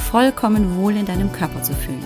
[0.00, 2.04] vollkommen wohl in deinem Körper zu fühlen.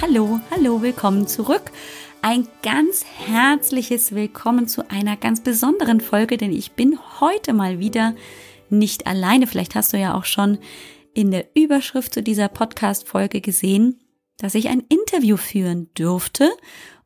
[0.00, 1.70] Hallo, hallo, willkommen zurück.
[2.22, 8.14] Ein ganz herzliches Willkommen zu einer ganz besonderen Folge, denn ich bin heute mal wieder
[8.70, 9.46] nicht alleine.
[9.46, 10.58] Vielleicht hast du ja auch schon
[11.12, 14.00] in der Überschrift zu dieser Podcast-Folge gesehen,
[14.38, 16.50] dass ich ein Interview führen dürfte.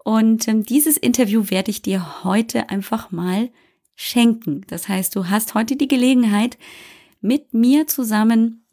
[0.05, 3.51] Und ähm, dieses Interview werde ich dir heute einfach mal
[3.97, 4.63] schenken.
[4.69, 6.57] Das heißt, du hast heute die Gelegenheit,
[7.21, 8.65] mit mir zusammen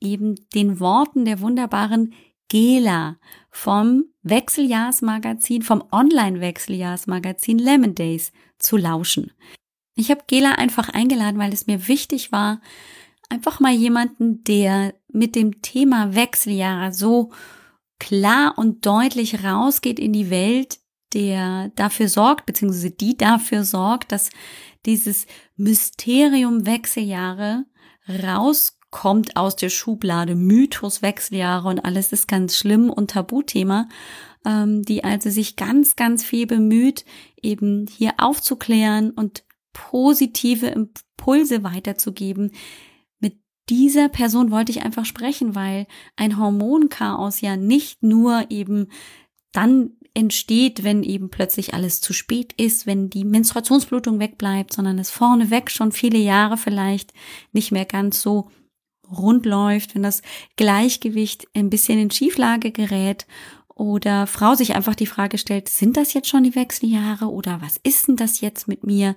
[0.00, 2.14] eben den Worten der wunderbaren
[2.48, 3.16] Gela
[3.50, 9.32] vom Wechseljahrsmagazin, vom Online-Wechseljahrsmagazin Lemon Days zu lauschen.
[9.96, 12.60] Ich habe Gela einfach eingeladen, weil es mir wichtig war,
[13.28, 17.30] einfach mal jemanden, der mit dem Thema Wechseljahre so
[17.98, 20.78] klar und deutlich rausgeht in die Welt,
[21.14, 24.30] der dafür sorgt, beziehungsweise die dafür sorgt, dass
[24.84, 27.64] dieses Mysterium Wechseljahre
[28.08, 33.88] rauskommt aus der Schublade, Mythos Wechseljahre und alles ist ganz schlimm und Tabuthema,
[34.44, 37.04] ähm, die also sich ganz, ganz viel bemüht,
[37.40, 42.52] eben hier aufzuklären und positive Impulse weiterzugeben.
[43.18, 43.38] Mit
[43.68, 48.88] dieser Person wollte ich einfach sprechen, weil ein Hormonchaos ja nicht nur eben
[49.52, 55.10] dann entsteht, wenn eben plötzlich alles zu spät ist, wenn die Menstruationsblutung wegbleibt, sondern es
[55.10, 57.12] vorneweg schon viele Jahre vielleicht
[57.52, 58.48] nicht mehr ganz so
[59.10, 60.22] rund läuft, wenn das
[60.56, 63.26] Gleichgewicht ein bisschen in Schieflage gerät
[63.74, 67.78] oder Frau sich einfach die Frage stellt, sind das jetzt schon die Wechseljahre oder was
[67.82, 69.16] ist denn das jetzt mit mir?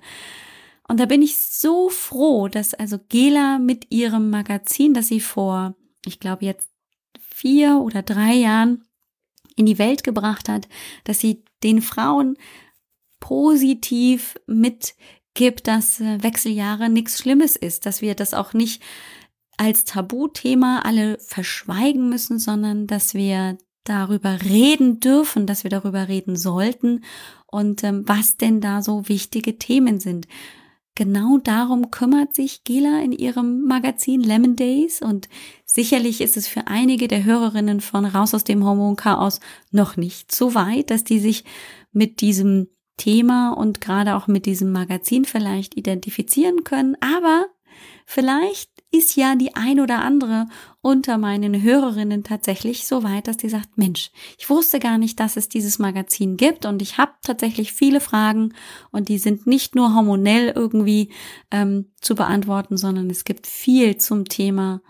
[0.88, 5.76] Und da bin ich so froh, dass also Gela mit ihrem Magazin, das sie vor,
[6.04, 6.70] ich glaube jetzt
[7.20, 8.87] vier oder drei Jahren
[9.58, 10.68] in die Welt gebracht hat,
[11.04, 12.36] dass sie den Frauen
[13.20, 18.82] positiv mitgibt, dass äh, Wechseljahre nichts Schlimmes ist, dass wir das auch nicht
[19.56, 26.36] als Tabuthema alle verschweigen müssen, sondern dass wir darüber reden dürfen, dass wir darüber reden
[26.36, 27.04] sollten
[27.46, 30.28] und ähm, was denn da so wichtige Themen sind
[30.98, 35.00] genau darum kümmert sich Gela in ihrem Magazin Lemon Days.
[35.00, 35.28] Und
[35.64, 39.38] sicherlich ist es für einige der Hörerinnen von Raus aus dem Hormonchaos
[39.70, 41.44] noch nicht so weit, dass die sich
[41.92, 42.66] mit diesem
[42.96, 47.46] Thema und gerade auch mit diesem Magazin vielleicht identifizieren können, aber
[48.04, 50.46] vielleicht ist ja die ein oder andere
[50.80, 55.36] unter meinen Hörerinnen tatsächlich so weit, dass die sagt, Mensch, ich wusste gar nicht, dass
[55.36, 58.54] es dieses Magazin gibt und ich habe tatsächlich viele Fragen
[58.90, 61.10] und die sind nicht nur hormonell irgendwie
[61.50, 64.80] ähm, zu beantworten, sondern es gibt viel zum Thema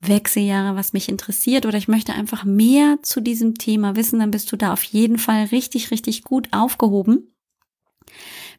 [0.00, 4.50] Wechseljahre, was mich interessiert oder ich möchte einfach mehr zu diesem Thema wissen, dann bist
[4.52, 7.34] du da auf jeden Fall richtig, richtig gut aufgehoben.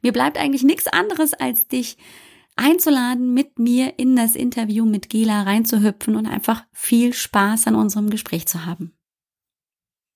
[0.01, 1.97] Mir bleibt eigentlich nichts anderes, als dich
[2.57, 8.09] einzuladen, mit mir in das Interview mit Gela reinzuhüpfen und einfach viel Spaß an unserem
[8.09, 8.93] Gespräch zu haben.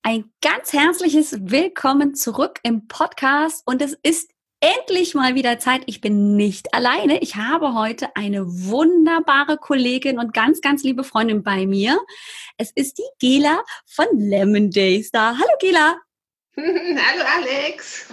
[0.04, 4.32] Ein ganz herzliches Willkommen zurück im Podcast und es ist
[4.62, 5.84] endlich mal wieder Zeit.
[5.86, 7.22] Ich bin nicht alleine.
[7.22, 12.00] Ich habe heute eine wunderbare Kollegin und ganz, ganz liebe Freundin bei mir.
[12.58, 15.36] Es ist die Gela von Lemon Days da.
[15.38, 15.98] Hallo Gela.
[16.58, 18.08] Hallo Alex.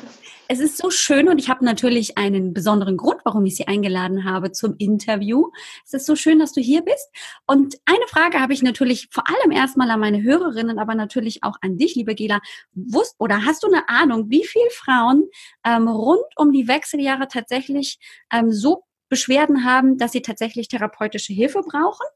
[0.51, 4.25] Es ist so schön und ich habe natürlich einen besonderen Grund, warum ich Sie eingeladen
[4.25, 5.51] habe zum Interview.
[5.85, 7.11] Es ist so schön, dass du hier bist.
[7.47, 11.59] Und eine Frage habe ich natürlich vor allem erstmal an meine Hörerinnen, aber natürlich auch
[11.61, 12.41] an dich, liebe Gela.
[12.73, 15.29] Wusst oder hast du eine Ahnung, wie viele Frauen
[15.65, 17.99] ähm, rund um die Wechseljahre tatsächlich
[18.33, 22.07] ähm, so Beschwerden haben, dass sie tatsächlich therapeutische Hilfe brauchen?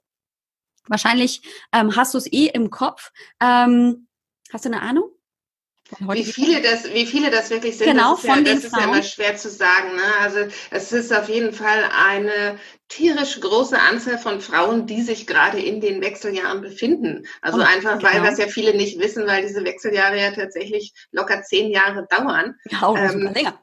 [0.88, 1.42] Wahrscheinlich
[1.74, 3.12] ähm, hast du es eh im Kopf.
[3.40, 4.08] Ähm,
[4.50, 5.10] hast du eine Ahnung?
[5.98, 8.84] Wie viele, das, wie viele das wirklich sind, genau, das ist, ja, das ist ja
[8.84, 9.96] immer schwer zu sagen.
[9.96, 10.02] Ne?
[10.20, 10.38] Also
[10.70, 12.58] es ist auf jeden Fall eine
[12.88, 17.26] tierisch große Anzahl von Frauen, die sich gerade in den Wechseljahren befinden.
[17.40, 18.12] Also Und, einfach, genau.
[18.12, 22.56] weil das ja viele nicht wissen, weil diese Wechseljahre ja tatsächlich locker zehn Jahre dauern.
[22.70, 23.58] Ja, oder ähm, sogar länger.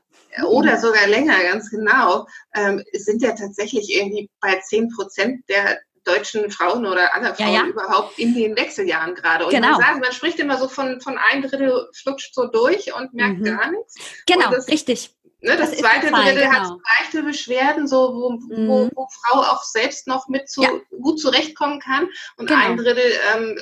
[0.47, 2.27] Oder sogar länger, ganz genau.
[2.55, 5.79] Ähm, es sind ja tatsächlich irgendwie bei zehn Prozent der
[6.09, 7.67] deutschen Frauen oder aller Frauen ja, ja.
[7.67, 9.45] überhaupt in den Wechseljahren gerade.
[9.45, 9.71] Und genau.
[9.71, 13.39] man, sagt, man spricht immer so von, von ein Drittel flutscht so durch und merkt
[13.39, 13.43] mhm.
[13.45, 13.95] gar nichts.
[14.25, 15.15] Genau, das, richtig.
[15.41, 16.51] Ne, das, das zweite Drittel genau.
[16.51, 18.67] hat leichte Beschwerden, so wo, mhm.
[18.67, 20.69] wo, wo, Frau auch selbst noch mit zu, ja.
[21.01, 22.09] gut zurechtkommen kann.
[22.37, 22.59] Und genau.
[22.59, 23.57] ein Drittel ähm,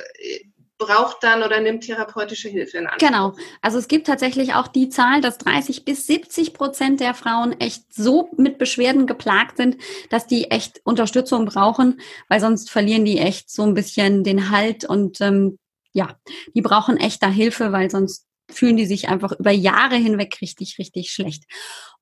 [0.78, 3.08] braucht dann oder nimmt therapeutische Hilfe in Anspruch.
[3.08, 3.34] Genau.
[3.60, 7.92] Also es gibt tatsächlich auch die Zahl, dass 30 bis 70 Prozent der Frauen echt
[7.92, 9.76] so mit Beschwerden geplagt sind,
[10.08, 14.84] dass die echt Unterstützung brauchen, weil sonst verlieren die echt so ein bisschen den Halt
[14.84, 15.58] und ähm,
[15.92, 16.16] ja,
[16.54, 20.78] die brauchen echt da Hilfe, weil sonst fühlen die sich einfach über Jahre hinweg richtig,
[20.78, 21.44] richtig schlecht.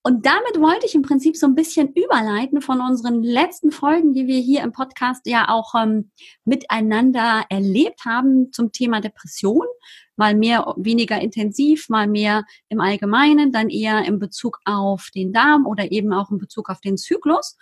[0.02, 4.28] Und damit wollte ich im Prinzip so ein bisschen überleiten von unseren letzten Folgen, die
[4.28, 6.12] wir hier im Podcast ja auch ähm,
[6.44, 9.66] miteinander erlebt haben zum Thema Depression.
[10.14, 15.66] Mal mehr, weniger intensiv, mal mehr im Allgemeinen, dann eher in Bezug auf den Darm
[15.66, 17.56] oder eben auch in Bezug auf den Zyklus.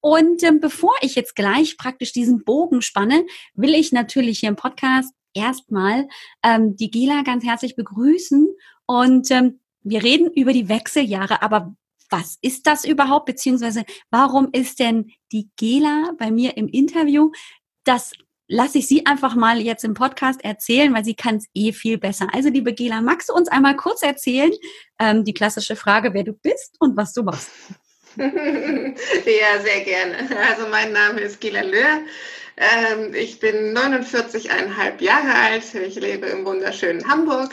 [0.00, 3.24] Und ähm, bevor ich jetzt gleich praktisch diesen Bogen spanne,
[3.54, 6.08] will ich natürlich hier im Podcast erstmal
[6.42, 8.48] ähm, die Gela ganz herzlich begrüßen.
[8.86, 11.74] Und ähm, wir reden über die Wechseljahre, aber
[12.10, 17.30] was ist das überhaupt, beziehungsweise warum ist denn die Gela bei mir im Interview?
[17.84, 18.12] Das
[18.48, 21.98] lasse ich sie einfach mal jetzt im Podcast erzählen, weil sie kann es eh viel
[21.98, 22.28] besser.
[22.32, 24.52] Also liebe Gela, magst du uns einmal kurz erzählen,
[24.98, 27.50] ähm, die klassische Frage, wer du bist und was du machst?
[28.16, 30.16] ja, sehr gerne.
[30.48, 32.02] Also mein Name ist Gela Löhr.
[32.56, 35.74] Ähm, ich bin 49,5 Jahre alt.
[35.74, 37.50] Ich lebe im wunderschönen Hamburg.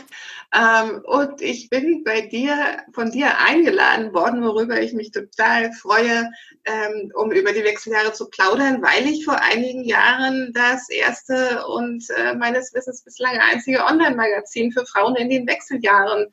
[0.55, 6.29] Ähm, und ich bin bei dir, von dir eingeladen worden, worüber ich mich total freue,
[6.63, 12.09] ähm, um über die Wechseljahre zu plaudern, weil ich vor einigen Jahren das erste und
[12.11, 16.31] äh, meines Wissens bislang einzige Online-Magazin für Frauen in den Wechseljahren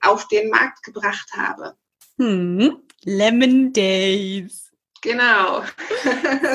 [0.00, 1.76] auf den Markt gebracht habe.
[2.22, 2.76] Hm.
[3.04, 4.70] Lemon Days.
[5.02, 5.62] Genau.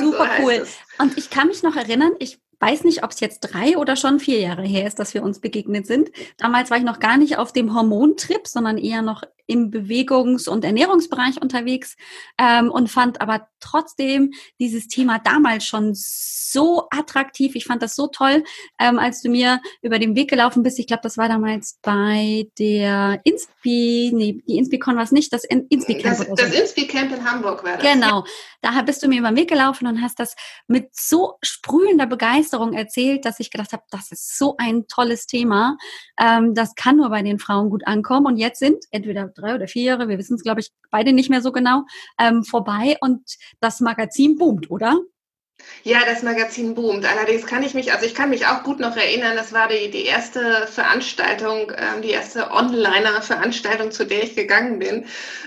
[0.00, 0.66] so cool.
[0.98, 4.18] Und ich kann mich noch erinnern, ich weiß nicht, ob es jetzt drei oder schon
[4.18, 6.10] vier Jahre her ist, dass wir uns begegnet sind.
[6.38, 10.64] Damals war ich noch gar nicht auf dem Hormontrip, sondern eher noch im Bewegungs- und
[10.64, 11.96] Ernährungsbereich unterwegs
[12.38, 17.54] ähm, und fand aber trotzdem dieses Thema damals schon so attraktiv.
[17.54, 18.44] Ich fand das so toll,
[18.78, 20.78] ähm, als du mir über den Weg gelaufen bist.
[20.78, 25.44] Ich glaube, das war damals bei der Inspi, nee, die Inspicon war es nicht, das
[25.44, 26.18] Inspi Camp.
[26.18, 27.82] Das, das Inspi Camp in Hamburg war das.
[27.82, 28.24] Genau.
[28.60, 30.34] Da bist du mir über den Weg gelaufen und hast das
[30.66, 35.76] mit so sprühender Begeisterung erzählt, dass ich gedacht habe, das ist so ein tolles Thema.
[36.20, 38.26] Ähm, das kann nur bei den Frauen gut ankommen.
[38.26, 41.30] Und jetzt sind entweder drei oder vier Jahre, wir wissen es, glaube ich, beide nicht
[41.30, 41.84] mehr so genau,
[42.18, 43.22] ähm, vorbei und
[43.60, 44.98] das Magazin boomt, oder?
[45.82, 47.04] Ja, das Magazin boomt.
[47.04, 49.90] Allerdings kann ich mich, also ich kann mich auch gut noch erinnern, das war die,
[49.90, 55.06] die erste Veranstaltung, ähm, die erste Onliner-Veranstaltung, zu der ich gegangen bin.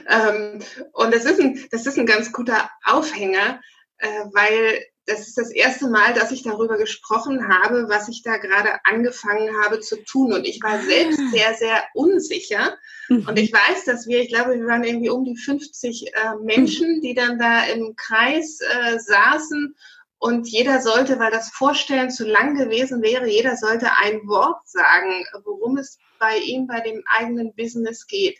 [0.10, 0.60] Ähm,
[0.94, 3.62] und das ist ein, das ist ein ganz guter Aufhänger,
[3.98, 8.38] äh, weil das ist das erste Mal, dass ich darüber gesprochen habe, was ich da
[8.38, 10.34] gerade angefangen habe zu tun.
[10.34, 11.30] Und ich war selbst ah.
[11.32, 12.78] sehr, sehr unsicher.
[13.10, 13.28] Mhm.
[13.28, 16.98] Und ich weiß, dass wir, ich glaube, wir waren irgendwie um die 50 äh, Menschen,
[16.98, 17.02] mhm.
[17.02, 19.76] die dann da im Kreis äh, saßen.
[20.18, 25.26] Und jeder sollte, weil das Vorstellen zu lang gewesen wäre, jeder sollte ein Wort sagen,
[25.44, 28.38] worum es bei ihm, bei dem eigenen Business geht.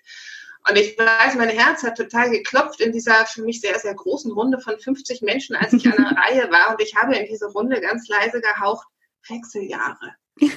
[0.68, 4.32] Und ich weiß, mein Herz hat total geklopft in dieser für mich sehr, sehr großen
[4.32, 6.72] Runde von 50 Menschen, als ich an der Reihe war.
[6.72, 8.88] Und ich habe in diese Runde ganz leise gehaucht,
[9.28, 10.16] Wechseljahre.
[10.42, 10.50] ja,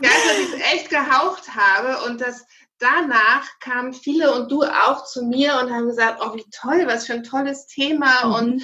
[0.00, 2.44] dass ich es echt gehaucht habe und das
[2.78, 7.06] danach kamen viele und du auch zu mir und haben gesagt, oh, wie toll, was
[7.06, 8.26] für ein tolles Thema.
[8.26, 8.34] Mhm.
[8.34, 8.62] Und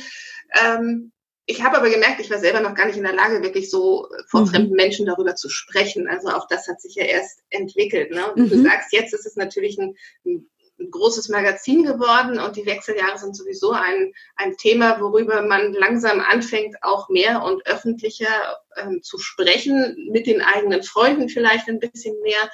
[0.60, 1.12] ähm,
[1.46, 4.08] ich habe aber gemerkt, ich war selber noch gar nicht in der Lage, wirklich so
[4.28, 4.46] vor mhm.
[4.46, 6.08] fremden Menschen darüber zu sprechen.
[6.08, 8.10] Also auch das hat sich ja erst entwickelt.
[8.10, 8.32] Ne?
[8.32, 8.50] Und mhm.
[8.50, 9.94] du sagst, jetzt ist es natürlich ein,
[10.24, 10.48] ein
[10.82, 16.20] ein großes Magazin geworden und die Wechseljahre sind sowieso ein, ein Thema, worüber man langsam
[16.20, 22.20] anfängt, auch mehr und öffentlicher ähm, zu sprechen, mit den eigenen Freunden vielleicht ein bisschen
[22.22, 22.50] mehr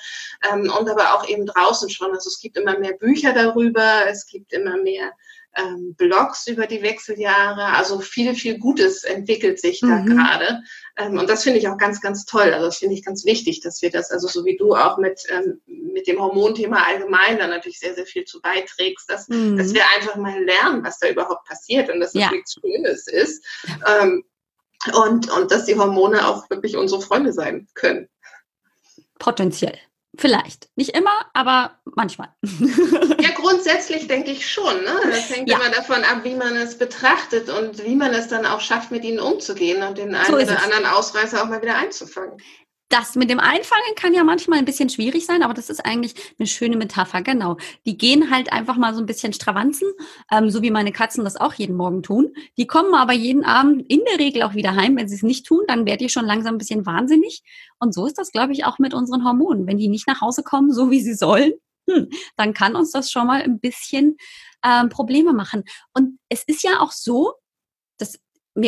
[0.50, 2.12] ähm, und aber auch eben draußen schon.
[2.12, 5.12] Also es gibt immer mehr Bücher darüber, es gibt immer mehr
[5.58, 7.64] ähm, Blogs über die Wechseljahre.
[7.64, 10.06] Also viel, viel Gutes entwickelt sich da mhm.
[10.06, 10.62] gerade.
[10.96, 12.52] Ähm, und das finde ich auch ganz, ganz toll.
[12.52, 15.22] Also das finde ich ganz wichtig, dass wir das, also so wie du auch mit,
[15.28, 19.56] ähm, mit dem Hormonthema allgemein da natürlich sehr, sehr viel zu beiträgst, dass, mhm.
[19.56, 22.30] dass wir einfach mal lernen, was da überhaupt passiert und dass das ja.
[22.30, 23.44] nichts Schönes ist.
[23.86, 24.24] Ähm,
[24.94, 28.08] und, und dass die Hormone auch wirklich unsere Freunde sein können.
[29.18, 29.76] Potenziell.
[30.20, 30.68] Vielleicht.
[30.74, 32.28] Nicht immer, aber manchmal.
[33.20, 34.82] Ja, grundsätzlich denke ich schon.
[34.82, 35.00] Ne?
[35.10, 35.56] Das hängt ja.
[35.56, 39.04] immer davon ab, wie man es betrachtet und wie man es dann auch schafft, mit
[39.04, 42.36] ihnen umzugehen und den einen so oder anderen Ausreißer auch mal wieder einzufangen.
[42.90, 46.14] Das mit dem Einfangen kann ja manchmal ein bisschen schwierig sein, aber das ist eigentlich
[46.38, 47.58] eine schöne Metapher, genau.
[47.84, 49.88] Die gehen halt einfach mal so ein bisschen stravanzen,
[50.32, 52.32] ähm, so wie meine Katzen das auch jeden Morgen tun.
[52.56, 54.96] Die kommen aber jeden Abend in der Regel auch wieder heim.
[54.96, 57.42] Wenn sie es nicht tun, dann werdet ihr schon langsam ein bisschen wahnsinnig.
[57.78, 59.66] Und so ist das, glaube ich, auch mit unseren Hormonen.
[59.66, 61.52] Wenn die nicht nach Hause kommen, so wie sie sollen,
[61.90, 64.16] hm, dann kann uns das schon mal ein bisschen
[64.64, 65.64] ähm, Probleme machen.
[65.92, 67.34] Und es ist ja auch so,
[67.98, 68.18] das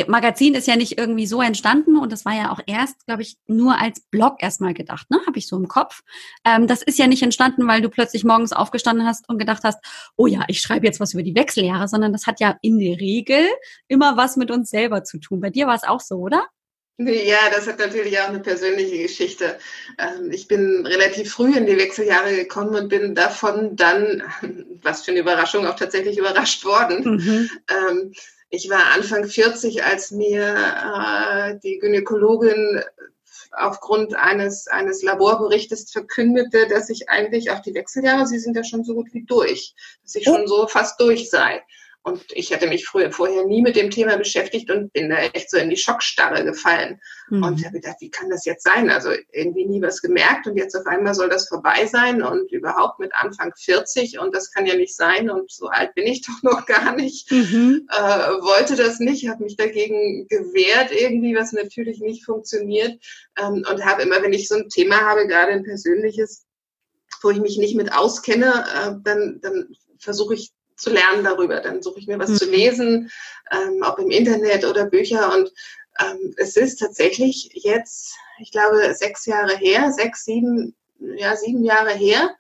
[0.08, 3.36] Magazin ist ja nicht irgendwie so entstanden und das war ja auch erst, glaube ich,
[3.46, 5.20] nur als Blog erstmal gedacht, ne?
[5.26, 6.02] Habe ich so im Kopf.
[6.44, 9.78] Ähm, das ist ja nicht entstanden, weil du plötzlich morgens aufgestanden hast und gedacht hast,
[10.16, 12.98] oh ja, ich schreibe jetzt was über die Wechseljahre, sondern das hat ja in der
[13.00, 13.46] Regel
[13.88, 15.40] immer was mit uns selber zu tun.
[15.40, 16.46] Bei dir war es auch so, oder?
[16.98, 19.58] Ja, das hat natürlich auch eine persönliche Geschichte.
[19.98, 24.22] Ähm, ich bin relativ früh in die Wechseljahre gekommen und bin davon dann,
[24.82, 27.16] was für eine Überraschung, auch tatsächlich überrascht worden.
[27.16, 27.50] Mhm.
[27.70, 28.12] Ähm,
[28.50, 32.82] ich war Anfang 40, als mir äh, die Gynäkologin
[33.52, 38.84] aufgrund eines, eines Laborberichtes verkündete, dass ich eigentlich auch die Wechseljahre, sie sind ja schon
[38.84, 41.62] so gut wie durch, dass ich schon so fast durch sei.
[42.02, 45.50] Und ich hatte mich früher vorher nie mit dem Thema beschäftigt und bin da echt
[45.50, 46.98] so in die Schockstarre gefallen.
[47.28, 47.42] Mhm.
[47.42, 48.88] Und habe gedacht, wie kann das jetzt sein?
[48.88, 53.00] Also irgendwie nie was gemerkt und jetzt auf einmal soll das vorbei sein und überhaupt
[53.00, 56.42] mit Anfang 40 und das kann ja nicht sein und so alt bin ich doch
[56.42, 57.30] noch gar nicht.
[57.30, 57.86] Mhm.
[57.90, 62.98] Äh, wollte das nicht, habe mich dagegen gewehrt irgendwie, was natürlich nicht funktioniert
[63.38, 66.46] ähm, und habe immer, wenn ich so ein Thema habe, gerade ein persönliches,
[67.22, 71.60] wo ich mich nicht mit auskenne, äh, dann, dann versuche ich zu lernen darüber.
[71.60, 72.36] Dann suche ich mir was mhm.
[72.36, 73.10] zu lesen,
[73.50, 75.32] ähm, ob im Internet oder Bücher.
[75.34, 75.52] Und
[76.00, 81.92] ähm, es ist tatsächlich jetzt, ich glaube, sechs Jahre her, sechs, sieben, ja, sieben Jahre
[81.92, 82.34] her,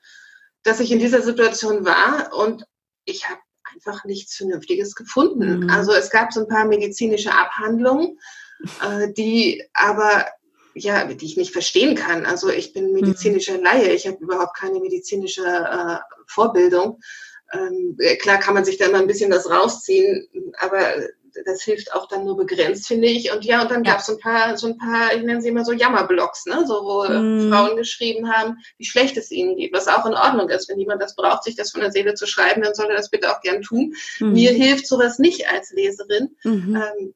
[0.62, 2.64] dass ich in dieser Situation war und
[3.04, 3.40] ich habe
[3.72, 5.60] einfach nichts Vernünftiges gefunden.
[5.60, 5.70] Mhm.
[5.70, 8.18] Also es gab so ein paar medizinische Abhandlungen,
[8.82, 10.26] äh, die aber
[10.74, 12.26] ja, die ich nicht verstehen kann.
[12.26, 13.00] Also ich bin mhm.
[13.00, 17.00] medizinischer Laie, ich habe überhaupt keine medizinische äh, Vorbildung
[17.52, 20.28] ähm, klar kann man sich da immer ein bisschen was rausziehen,
[20.58, 20.94] aber
[21.44, 23.32] das hilft auch dann nur begrenzt, finde ich.
[23.32, 23.92] Und ja, und dann ja.
[23.92, 26.64] gab es so ein paar, so ein paar, ich nenne sie immer so Jammerblogs, ne?
[26.66, 27.50] so wo mm.
[27.50, 30.68] Frauen geschrieben haben, wie schlecht es ihnen geht, was auch in Ordnung ist.
[30.68, 33.10] Wenn jemand das braucht, sich das von der Seele zu schreiben, dann soll er das
[33.10, 33.94] bitte auch gern tun.
[34.18, 34.32] Mm.
[34.32, 37.14] Mir hilft sowas nicht als Leserin, mm ähm,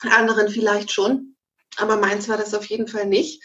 [0.00, 1.36] anderen vielleicht schon,
[1.78, 3.42] aber meins war das auf jeden Fall nicht.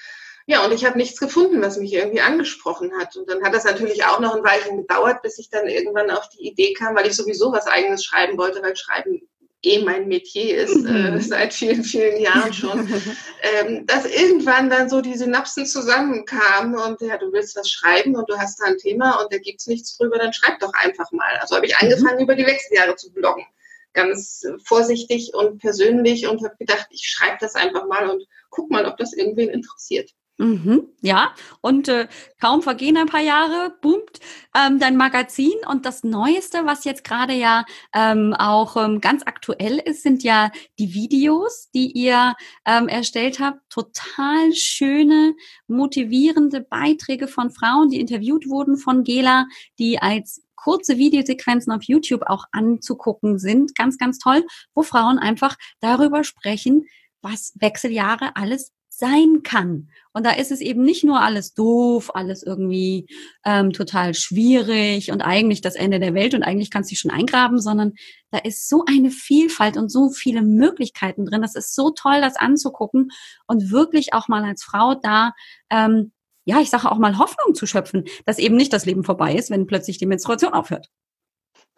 [0.52, 3.16] Ja, und ich habe nichts gefunden, was mich irgendwie angesprochen hat.
[3.16, 6.28] Und dann hat das natürlich auch noch ein Weilchen gedauert, bis ich dann irgendwann auf
[6.28, 9.22] die Idee kam, weil ich sowieso was eigenes schreiben wollte, weil Schreiben
[9.62, 11.22] eh mein Metier ist, äh, mhm.
[11.22, 12.80] seit vielen, vielen Jahren schon,
[13.42, 18.30] ähm, dass irgendwann dann so die Synapsen zusammenkamen und ja, du willst was schreiben und
[18.30, 21.38] du hast da ein Thema und da gibt's nichts drüber, dann schreib doch einfach mal.
[21.40, 21.88] Also habe ich mhm.
[21.88, 22.24] angefangen, mhm.
[22.24, 23.46] über die Wechseljahre zu bloggen.
[23.94, 28.86] Ganz vorsichtig und persönlich und habe gedacht, ich schreibe das einfach mal und guck mal,
[28.86, 30.12] ob das irgendwen interessiert.
[30.38, 32.08] Mhm, ja, und äh,
[32.40, 34.20] kaum vergehen ein paar Jahre, boomt
[34.56, 35.54] ähm, dein Magazin.
[35.68, 40.52] Und das Neueste, was jetzt gerade ja ähm, auch ähm, ganz aktuell ist, sind ja
[40.80, 42.34] die Videos, die ihr
[42.66, 43.60] ähm, erstellt habt.
[43.70, 45.36] Total schöne,
[45.68, 49.46] motivierende Beiträge von Frauen, die interviewt wurden von Gela,
[49.78, 53.76] die als kurze Videosequenzen auf YouTube auch anzugucken sind.
[53.76, 56.88] Ganz, ganz toll, wo Frauen einfach darüber sprechen,
[57.22, 59.90] was Wechseljahre alles sein kann.
[60.14, 63.08] Und da ist es eben nicht nur alles doof, alles irgendwie
[63.44, 67.12] ähm, total schwierig und eigentlich das Ende der Welt und eigentlich kannst du dich schon
[67.12, 67.94] eingraben, sondern
[68.30, 71.42] da ist so eine Vielfalt und so viele Möglichkeiten drin.
[71.42, 73.10] Das ist so toll, das anzugucken
[73.48, 75.34] und wirklich auch mal als Frau da
[75.72, 76.12] ähm,
[76.44, 79.52] ja, ich sage auch mal Hoffnung zu schöpfen, dass eben nicht das Leben vorbei ist,
[79.52, 80.90] wenn plötzlich die Menstruation aufhört.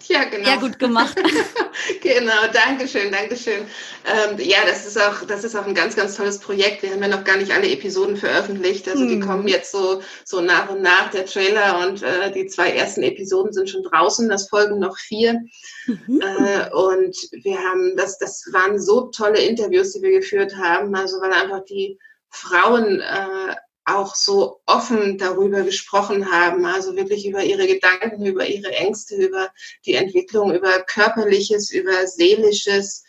[0.07, 0.47] Ja, genau.
[0.47, 1.17] Ja, gut gemacht.
[2.01, 3.65] genau, danke schön, danke schön.
[4.05, 6.83] Ähm, ja, das ist auch, das ist auch ein ganz, ganz tolles Projekt.
[6.83, 8.87] Wir haben ja noch gar nicht alle Episoden veröffentlicht.
[8.87, 9.09] Also hm.
[9.09, 13.03] die kommen jetzt so, so nach und nach, der Trailer und äh, die zwei ersten
[13.03, 14.29] Episoden sind schon draußen.
[14.29, 15.41] Das folgen noch vier.
[15.85, 16.21] Mhm.
[16.21, 20.95] Äh, und wir haben, das, das waren so tolle Interviews, die wir geführt haben.
[20.95, 21.97] Also weil einfach die
[22.29, 28.71] Frauen äh, auch so offen darüber gesprochen haben, also wirklich über ihre Gedanken, über ihre
[28.71, 29.51] Ängste, über
[29.85, 33.03] die Entwicklung, über körperliches, über seelisches.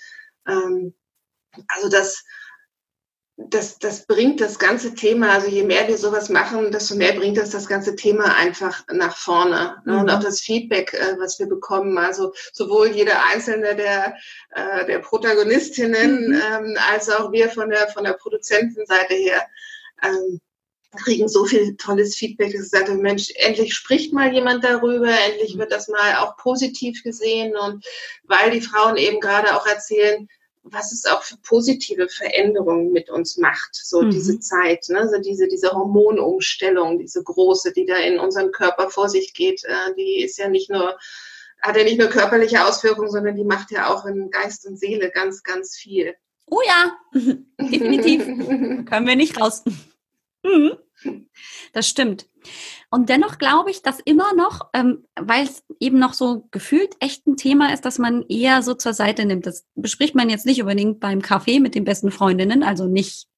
[0.48, 0.94] Ähm,
[1.68, 2.24] also das,
[3.36, 7.36] das, das bringt das ganze Thema, also je mehr wir sowas machen, desto mehr bringt
[7.36, 9.82] das das ganze Thema einfach nach vorne.
[9.84, 9.94] Ne?
[9.94, 10.00] Mhm.
[10.00, 14.16] Und auch das Feedback, äh, was wir bekommen, also sowohl jeder einzelne der,
[14.50, 16.34] äh, der Protagonistinnen mhm.
[16.34, 19.46] ähm, als auch wir von der, von der Produzentenseite her.
[20.02, 20.40] Ähm,
[20.96, 25.58] kriegen so viel tolles Feedback, dass ich sage, Mensch, endlich spricht mal jemand darüber, endlich
[25.58, 27.84] wird das mal auch positiv gesehen und
[28.24, 30.28] weil die Frauen eben gerade auch erzählen,
[30.64, 34.10] was es auch für positive Veränderungen mit uns macht, so mhm.
[34.10, 35.08] diese Zeit, ne?
[35.08, 39.94] so diese, diese Hormonumstellung, diese große, die da in unserem Körper vor sich geht, äh,
[39.96, 40.96] die ist ja nicht nur,
[41.60, 45.10] hat ja nicht nur körperliche Auswirkungen, sondern die macht ja auch in Geist und Seele
[45.10, 46.14] ganz, ganz viel.
[46.46, 46.96] Oh ja,
[47.60, 48.24] definitiv.
[48.86, 49.62] Können wir nicht raus.
[50.42, 50.76] Mhm.
[51.72, 52.26] Das stimmt.
[52.90, 57.26] Und dennoch glaube ich, dass immer noch, ähm, weil es eben noch so gefühlt echt
[57.26, 59.46] ein Thema ist, dass man eher so zur Seite nimmt.
[59.46, 63.28] Das bespricht man jetzt nicht unbedingt beim Kaffee mit den besten Freundinnen, also nicht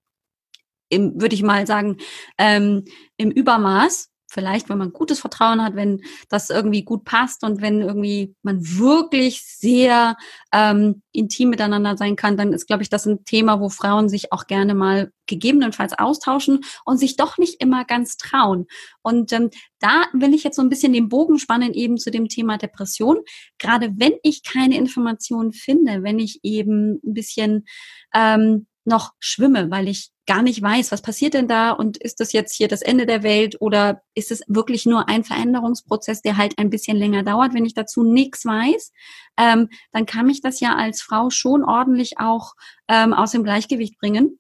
[0.91, 1.97] würde ich mal sagen,
[2.39, 2.85] ähm,
[3.17, 7.81] im Übermaß, vielleicht, wenn man gutes Vertrauen hat, wenn das irgendwie gut passt und wenn
[7.81, 10.17] irgendwie man wirklich sehr
[10.53, 14.33] ähm, intim miteinander sein kann, dann ist, glaube ich, das ein Thema, wo Frauen sich
[14.33, 18.67] auch gerne mal gegebenenfalls austauschen und sich doch nicht immer ganz trauen.
[19.03, 22.29] Und ähm, da will ich jetzt so ein bisschen den Bogen spannen eben zu dem
[22.29, 23.19] Thema Depression.
[23.59, 27.67] Gerade wenn ich keine Informationen finde, wenn ich eben ein bisschen
[28.15, 32.33] ähm, noch schwimme, weil ich gar nicht weiß, was passiert denn da und ist das
[32.33, 36.59] jetzt hier das Ende der Welt oder ist es wirklich nur ein Veränderungsprozess, der halt
[36.59, 38.93] ein bisschen länger dauert, wenn ich dazu nichts weiß,
[39.39, 42.55] ähm, dann kann mich das ja als Frau schon ordentlich auch
[42.89, 44.39] ähm, aus dem Gleichgewicht bringen.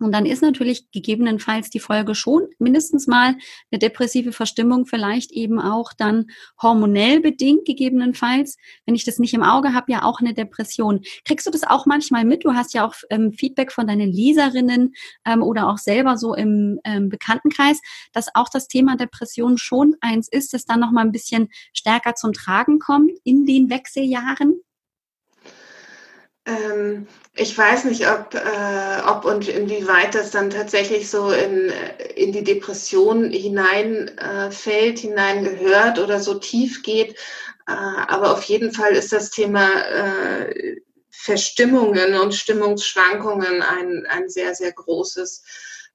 [0.00, 3.36] Und dann ist natürlich gegebenenfalls die Folge schon mindestens mal
[3.70, 6.26] eine depressive Verstimmung, vielleicht eben auch dann
[6.60, 8.56] hormonell bedingt gegebenenfalls.
[8.86, 11.02] Wenn ich das nicht im Auge habe, ja auch eine Depression.
[11.24, 12.44] Kriegst du das auch manchmal mit?
[12.44, 16.80] Du hast ja auch ähm, Feedback von deinen Leserinnen ähm, oder auch selber so im
[16.84, 17.80] ähm, Bekanntenkreis,
[18.12, 22.32] dass auch das Thema Depression schon eins ist, das dann nochmal ein bisschen stärker zum
[22.32, 24.60] Tragen kommt in den Wechseljahren.
[26.46, 31.72] Ähm, ich weiß nicht, ob, äh, ob und inwieweit das dann tatsächlich so in,
[32.16, 37.14] in die Depression hineinfällt, äh, hineingehört oder so tief geht.
[37.66, 40.76] Äh, aber auf jeden Fall ist das Thema äh,
[41.10, 45.44] Verstimmungen und Stimmungsschwankungen ein, ein sehr, sehr großes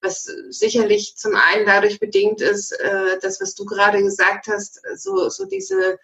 [0.02, 5.30] was sicherlich zum einen dadurch bedingt ist, äh, das, was du gerade gesagt hast, so,
[5.30, 6.00] so diese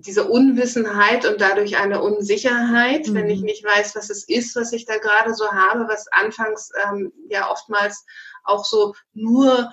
[0.00, 3.14] diese Unwissenheit und dadurch eine Unsicherheit, mhm.
[3.14, 3.46] wenn ich mhm.
[3.46, 7.50] nicht weiß, was es ist, was ich da gerade so habe, was anfangs ähm, ja
[7.50, 8.04] oftmals
[8.44, 9.70] auch so nur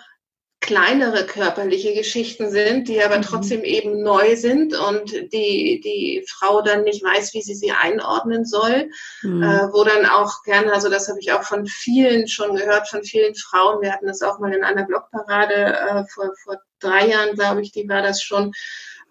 [0.62, 3.22] kleinere körperliche Geschichten sind, die aber mhm.
[3.22, 8.46] trotzdem eben neu sind und die die Frau dann nicht weiß, wie sie sie einordnen
[8.46, 8.89] soll,
[9.22, 9.44] mhm.
[9.44, 13.04] äh, wo dann auch gerne, also das habe ich auch von vielen schon gehört, von
[13.04, 17.36] vielen Frauen, wir hatten das auch mal in einer Blogparade äh, vor, vor drei Jahren,
[17.36, 18.52] glaube ich, die war das schon,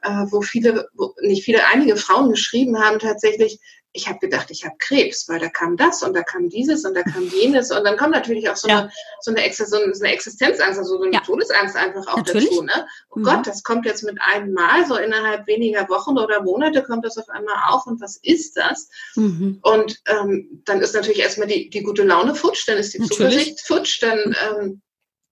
[0.05, 3.61] äh, wo viele, wo nicht viele, einige Frauen geschrieben haben tatsächlich,
[3.97, 6.95] ich habe gedacht, ich habe Krebs, weil da kam das und da kam dieses und
[6.95, 8.81] da kam jenes und dann kommt natürlich auch so, ja.
[8.81, 8.91] eine,
[9.21, 11.21] so, eine, so eine Existenzangst, also so eine ja.
[11.21, 12.51] Todesangst einfach auch natürlich.
[12.51, 12.63] dazu.
[12.63, 12.89] Ne?
[13.11, 13.23] Oh mhm.
[13.23, 17.17] Gott, das kommt jetzt mit einem Mal, so innerhalb weniger Wochen oder Monate kommt das
[17.19, 18.89] auf einmal auf und was ist das?
[19.15, 19.61] Mhm.
[19.63, 23.17] Und ähm, dann ist natürlich erstmal die, die gute Laune futsch, dann ist die natürlich.
[23.17, 24.83] Zuversicht futsch, dann ähm,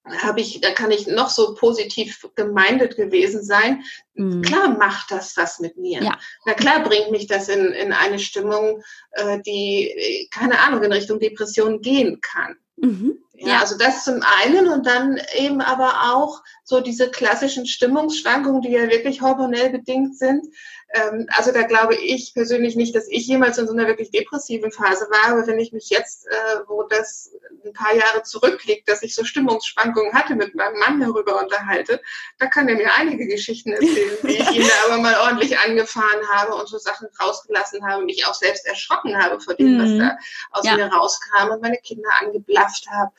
[0.04, 3.84] habe ich, da kann ich noch so positiv gemeindet gewesen sein.
[4.14, 4.42] Mhm.
[4.42, 6.02] Klar macht das was mit mir.
[6.02, 6.18] Ja.
[6.44, 11.20] Na klar bringt mich das in, in eine Stimmung, äh, die, keine Ahnung, in Richtung
[11.20, 12.56] Depression gehen kann.
[12.82, 13.18] Mhm.
[13.34, 18.70] Ja, also das zum einen und dann eben aber auch so diese klassischen Stimmungsschwankungen, die
[18.70, 20.46] ja wirklich hormonell bedingt sind.
[20.94, 24.70] Ähm, also da glaube ich persönlich nicht, dass ich jemals in so einer wirklich depressiven
[24.70, 27.32] Phase war, aber wenn ich mich jetzt, äh, wo das
[27.64, 32.00] ein paar Jahre zurückliegt, dass ich so Stimmungsschwankungen hatte, mit meinem Mann darüber unterhalte,
[32.38, 36.28] da kann er mir einige Geschichten erzählen, wie ich ihn da aber mal ordentlich angefahren
[36.32, 39.88] habe und so Sachen rausgelassen habe und mich auch selbst erschrocken habe vor dem, was
[39.88, 39.98] mhm.
[39.98, 40.16] da
[40.50, 40.76] aus ja.
[40.76, 43.12] mir rauskam und meine Kinder angeblafft habe.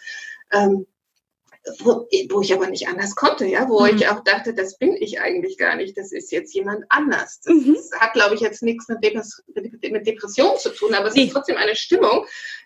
[0.52, 0.88] Ähm,
[1.80, 3.96] wo, wo ich aber nicht anders konnte, ja, wo mhm.
[3.96, 7.40] ich auch dachte, das bin ich eigentlich gar nicht, das ist jetzt jemand anders.
[7.42, 7.76] Das, mhm.
[7.76, 11.32] das hat, glaube ich, jetzt nichts mit, Depres mit Depression zu tun, aber es ist
[11.32, 12.26] trotzdem eine Stimmung,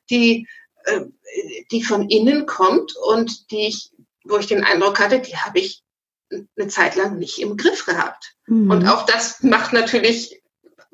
[0.10, 0.47] die,
[0.86, 1.02] äh,
[1.71, 3.91] die von innen kommt und die ich,
[4.23, 5.84] wo ich den Eindruck hatte, die habe ich
[6.32, 8.36] eine Zeit lang nicht im Griff gehabt.
[8.47, 8.71] Mhm.
[8.71, 10.41] Und auch das macht natürlich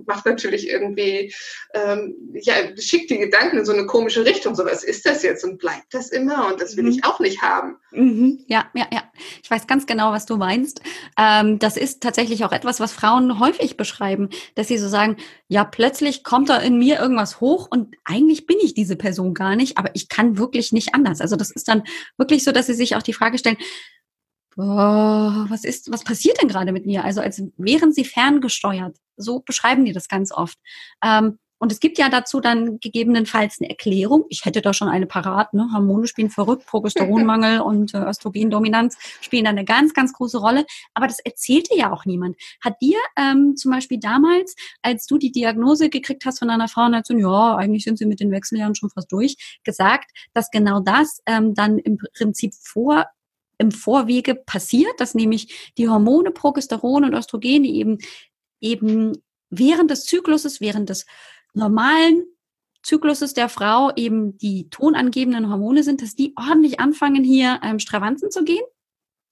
[0.06, 1.34] macht natürlich irgendwie,
[1.74, 4.56] ähm, ja, schickt die Gedanken in so eine komische Richtung.
[4.56, 6.48] So, was ist das jetzt und bleibt das immer?
[6.48, 6.92] Und das will mhm.
[6.92, 7.78] ich auch nicht haben.
[7.92, 8.44] Mhm.
[8.48, 9.04] Ja, ja, ja.
[9.42, 10.82] Ich weiß ganz genau, was du meinst.
[11.18, 15.64] Ähm, das ist tatsächlich auch etwas, was Frauen häufig beschreiben, dass sie so sagen, ja,
[15.64, 19.78] plötzlich kommt da in mir irgendwas hoch und eigentlich bin ich diese Person gar nicht,
[19.78, 21.22] aber ich kann wirklich nicht anders.
[21.22, 21.84] Also das ist dann
[22.18, 23.58] wirklich so, dass sie sich auch die Frage stellen,
[24.58, 27.04] oh, was ist, was passiert denn gerade mit mir?
[27.04, 28.98] Also als wären sie ferngesteuert.
[29.18, 30.58] So beschreiben die das ganz oft.
[31.04, 34.26] Ähm, und es gibt ja dazu dann gegebenenfalls eine Erklärung.
[34.28, 35.54] Ich hätte da schon eine parat.
[35.54, 35.70] Ne?
[35.72, 40.66] Hormone spielen verrückt, Progesteronmangel und äh, Östrogendominanz spielen da eine ganz, ganz große Rolle.
[40.94, 42.36] Aber das erzählte ja auch niemand.
[42.60, 46.84] Hat dir ähm, zum Beispiel damals, als du die Diagnose gekriegt hast von einer Frau
[46.84, 50.52] und hat so, ja, eigentlich sind sie mit den Wechseljahren schon fast durch, gesagt, dass
[50.52, 53.06] genau das ähm, dann im Prinzip vor
[53.58, 57.98] im Vorwege passiert, dass nämlich die Hormone Progesteron und Östrogen, die eben,
[58.60, 59.18] eben
[59.50, 61.06] während des Zykluses, während des
[61.54, 62.26] normalen
[62.84, 68.30] Zykluses der Frau eben die tonangebenden Hormone sind, dass die ordentlich anfangen, hier ähm, Stravanzen
[68.30, 68.64] zu gehen.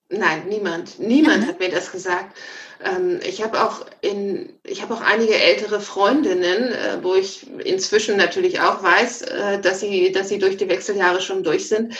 [0.09, 0.99] Nein, niemand.
[0.99, 1.49] Niemand ja.
[1.49, 2.35] hat mir das gesagt.
[2.83, 8.17] Ähm, ich habe auch in, ich habe auch einige ältere Freundinnen, äh, wo ich inzwischen
[8.17, 11.95] natürlich auch weiß, äh, dass sie, dass sie durch die Wechseljahre schon durch sind.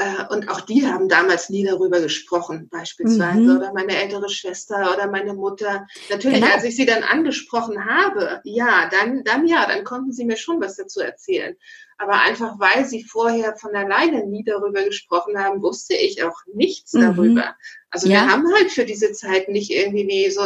[0.00, 3.38] Äh, und auch die haben damals nie darüber gesprochen, beispielsweise.
[3.38, 3.56] Mhm.
[3.58, 5.86] Oder meine ältere Schwester oder meine Mutter.
[6.08, 6.54] Natürlich, genau.
[6.54, 10.58] als ich sie dann angesprochen habe, ja, dann, dann ja, dann konnten sie mir schon
[10.58, 11.54] was dazu erzählen.
[11.98, 16.94] Aber einfach weil sie vorher von alleine nie darüber gesprochen haben, wusste ich auch nichts
[16.94, 17.00] mhm.
[17.02, 17.54] darüber.
[17.90, 18.20] Also ja.
[18.22, 20.40] wir haben halt für diese Zeit nicht irgendwie wie so,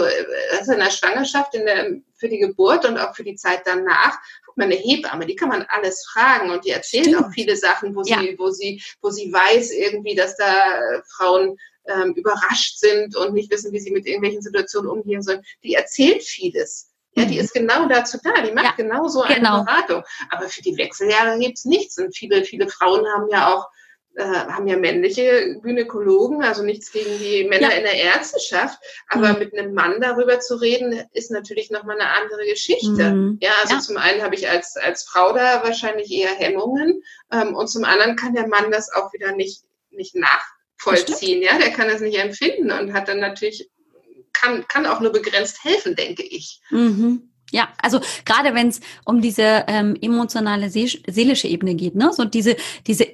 [0.58, 4.18] also in der Schwangerschaft, in der, für die Geburt und auch für die Zeit danach
[4.62, 7.24] eine Hebamme, die kann man alles fragen und die erzählt Stimmt.
[7.24, 8.20] auch viele Sachen, wo ja.
[8.20, 13.34] sie, wo sie, wo sie weiß irgendwie, dass da äh, Frauen ähm, überrascht sind und
[13.34, 15.42] nicht wissen, wie sie mit irgendwelchen Situationen umgehen sollen.
[15.62, 16.90] Die erzählt vieles.
[17.16, 17.40] Ja, die mhm.
[17.40, 18.42] ist genau dazu da.
[18.42, 19.64] Die macht ja, genau so eine genau.
[19.64, 20.02] Beratung.
[20.30, 21.98] Aber für die Wechseljahre gibt's nichts.
[21.98, 23.68] Und viele, viele Frauen haben ja auch
[24.16, 27.78] äh, haben ja männliche Gynäkologen, also nichts gegen die Männer ja.
[27.78, 29.38] in der Ärzteschaft, aber mhm.
[29.40, 33.10] mit einem Mann darüber zu reden, ist natürlich nochmal eine andere Geschichte.
[33.10, 33.38] Mhm.
[33.40, 33.80] Ja, also ja.
[33.80, 38.14] zum einen habe ich als, als Frau da wahrscheinlich eher Hemmungen ähm, und zum anderen
[38.14, 42.70] kann der Mann das auch wieder nicht, nicht nachvollziehen, ja, der kann das nicht empfinden
[42.70, 43.68] und hat dann natürlich,
[44.32, 46.60] kann, kann auch nur begrenzt helfen, denke ich.
[46.70, 47.30] Mhm.
[47.50, 52.56] Ja, also gerade wenn es um diese ähm, emotionale seelische Ebene geht, ne, so diese
[52.86, 53.06] diese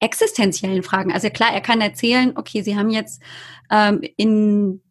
[0.00, 1.12] existenziellen Fragen.
[1.12, 3.22] Also klar, er kann erzählen, okay, Sie haben jetzt
[3.70, 4.82] ähm, in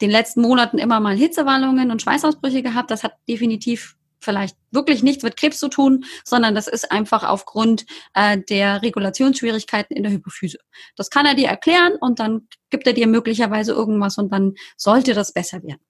[0.00, 2.90] den letzten Monaten immer mal Hitzewallungen und Schweißausbrüche gehabt.
[2.90, 7.86] Das hat definitiv vielleicht wirklich nichts mit Krebs zu tun, sondern das ist einfach aufgrund
[8.14, 10.58] äh, der Regulationsschwierigkeiten in der Hypophyse.
[10.96, 15.14] Das kann er dir erklären und dann gibt er dir möglicherweise irgendwas und dann sollte
[15.14, 15.84] das besser werden.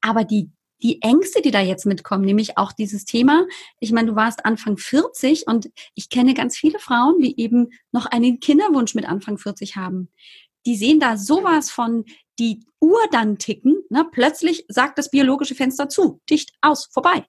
[0.00, 0.50] Aber die
[0.82, 3.46] die Ängste, die da jetzt mitkommen, nämlich auch dieses Thema.
[3.80, 8.06] Ich meine, du warst Anfang 40 und ich kenne ganz viele Frauen, die eben noch
[8.06, 10.08] einen Kinderwunsch mit Anfang 40 haben.
[10.66, 12.04] Die sehen da sowas von
[12.38, 13.82] die Uhr dann ticken.
[13.90, 14.06] Ne?
[14.10, 17.24] Plötzlich sagt das biologische Fenster zu, dicht aus, vorbei.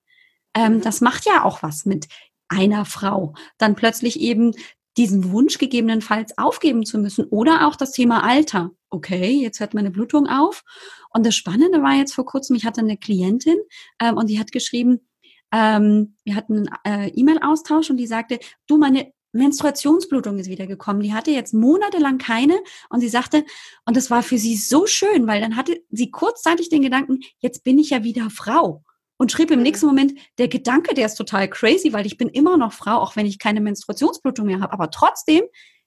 [0.55, 2.07] Ähm, das macht ja auch was mit
[2.47, 3.33] einer Frau.
[3.57, 4.53] Dann plötzlich eben
[4.97, 8.71] diesen Wunsch gegebenenfalls aufgeben zu müssen oder auch das Thema Alter.
[8.89, 10.63] Okay, jetzt hört meine Blutung auf.
[11.10, 13.58] Und das Spannende war jetzt vor kurzem, ich hatte eine Klientin
[13.99, 15.08] ähm, und die hat geschrieben,
[15.51, 21.01] ähm, wir hatten einen äh, E-Mail-Austausch und die sagte, du, meine Menstruationsblutung ist wiedergekommen.
[21.01, 23.43] Die hatte jetzt monatelang keine und sie sagte,
[23.86, 27.63] und das war für sie so schön, weil dann hatte sie kurzzeitig den Gedanken, jetzt
[27.63, 28.84] bin ich ja wieder Frau
[29.17, 29.63] und schrieb im mhm.
[29.63, 33.15] nächsten Moment, der Gedanke, der ist total crazy, weil ich bin immer noch Frau, auch
[33.15, 34.73] wenn ich keine Menstruationsblutung mehr habe.
[34.73, 35.43] Aber trotzdem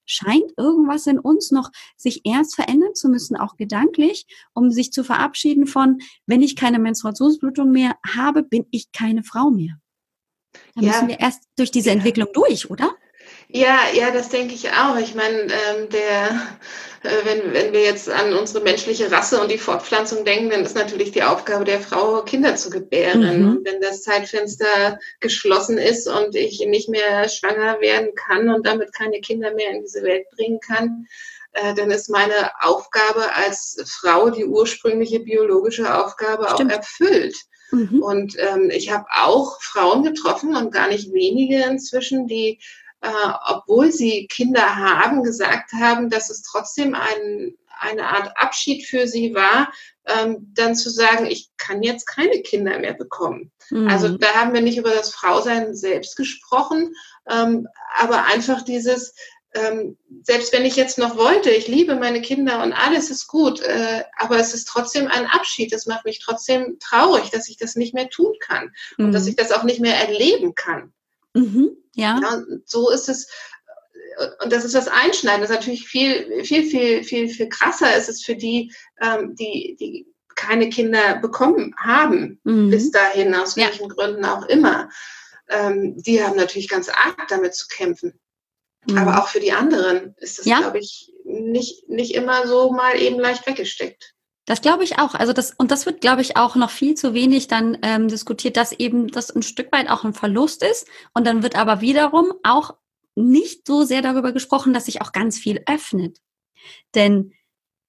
[0.07, 5.05] scheint irgendwas in uns noch sich erst verändern zu müssen, auch gedanklich, um sich zu
[5.05, 9.79] verabschieden von, wenn ich keine Menstruationsblutung mehr habe, bin ich keine Frau mehr.
[10.75, 10.93] Da ja.
[10.93, 11.97] müssen wir erst durch diese ja.
[11.97, 12.95] Entwicklung durch, oder?
[13.49, 14.97] Ja, ja, das denke ich auch.
[14.97, 16.31] Ich meine, ähm, der,
[17.03, 20.75] äh, wenn, wenn wir jetzt an unsere menschliche Rasse und die Fortpflanzung denken, dann ist
[20.75, 23.21] natürlich die Aufgabe der Frau, Kinder zu gebären.
[23.21, 23.49] Mhm.
[23.49, 28.93] Und wenn das Zeitfenster geschlossen ist und ich nicht mehr schwanger werden kann und damit
[28.93, 31.07] keine Kinder mehr in diese Welt bringen kann,
[31.53, 36.73] äh, dann ist meine Aufgabe als Frau, die ursprüngliche biologische Aufgabe, Stimmt.
[36.73, 37.37] auch erfüllt.
[37.71, 38.03] Mhm.
[38.03, 42.61] Und ähm, ich habe auch Frauen getroffen und gar nicht wenige inzwischen, die
[43.01, 43.09] äh,
[43.47, 49.35] obwohl sie Kinder haben, gesagt haben, dass es trotzdem ein, eine Art Abschied für sie
[49.35, 49.73] war,
[50.07, 53.53] ähm, dann zu sagen, ich kann jetzt keine Kinder mehr bekommen.
[53.71, 53.89] Mhm.
[53.89, 56.95] Also da haben wir nicht über das Frausein selbst gesprochen,
[57.29, 59.15] ähm, aber einfach dieses,
[59.55, 63.61] ähm, selbst wenn ich jetzt noch wollte, ich liebe meine Kinder und alles ist gut,
[63.61, 65.73] äh, aber es ist trotzdem ein Abschied.
[65.73, 69.07] Es macht mich trotzdem traurig, dass ich das nicht mehr tun kann mhm.
[69.07, 70.93] und dass ich das auch nicht mehr erleben kann.
[71.37, 71.77] Mhm.
[71.95, 72.19] Ja.
[72.21, 72.43] ja.
[72.65, 73.29] So ist es.
[74.43, 75.43] Und das ist das Einschneiden.
[75.43, 79.77] Das ist natürlich viel, viel, viel, viel, viel krasser ist es für die, ähm, die,
[79.79, 82.71] die keine Kinder bekommen haben mhm.
[82.71, 83.95] bis dahin, aus welchen ja.
[83.95, 84.91] Gründen auch immer.
[85.49, 88.19] Ähm, die haben natürlich ganz arg damit zu kämpfen.
[88.87, 88.99] Mhm.
[88.99, 90.61] Aber auch für die anderen ist das, ja.
[90.61, 94.16] glaube ich, nicht, nicht immer so mal eben leicht weggesteckt.
[94.47, 95.15] Das glaube ich auch.
[95.15, 98.57] Also das, und das wird, glaube ich, auch noch viel zu wenig dann ähm, diskutiert,
[98.57, 100.87] dass eben das ein Stück weit auch ein Verlust ist.
[101.13, 102.75] Und dann wird aber wiederum auch
[103.17, 106.21] nicht so sehr darüber gesprochen, dass sich auch ganz viel öffnet.
[106.95, 107.33] Denn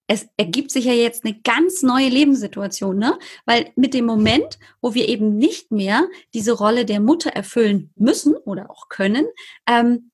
[0.08, 3.20] es ergibt sich ja jetzt eine ganz neue Lebenssituation, ne?
[3.46, 8.36] Weil mit dem Moment, wo wir eben nicht mehr diese Rolle der Mutter erfüllen müssen
[8.36, 9.28] oder auch können,
[9.67, 10.12] ähm,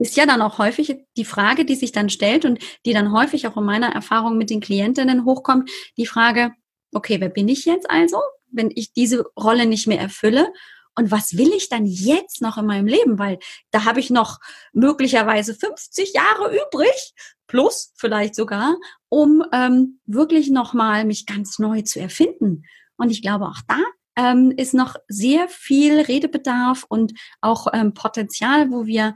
[0.00, 3.46] ist ja dann auch häufig die Frage, die sich dann stellt und die dann häufig
[3.46, 6.52] auch in meiner Erfahrung mit den Klientinnen hochkommt, die Frage,
[6.92, 8.18] okay, wer bin ich jetzt also,
[8.50, 10.52] wenn ich diese Rolle nicht mehr erfülle?
[10.96, 13.18] Und was will ich dann jetzt noch in meinem Leben?
[13.18, 13.38] Weil
[13.70, 14.38] da habe ich noch
[14.72, 17.12] möglicherweise 50 Jahre übrig,
[17.46, 18.76] plus vielleicht sogar,
[19.08, 22.64] um ähm, wirklich nochmal mich ganz neu zu erfinden.
[22.96, 23.78] Und ich glaube, auch da
[24.16, 29.14] ähm, ist noch sehr viel Redebedarf und auch ähm, Potenzial, wo wir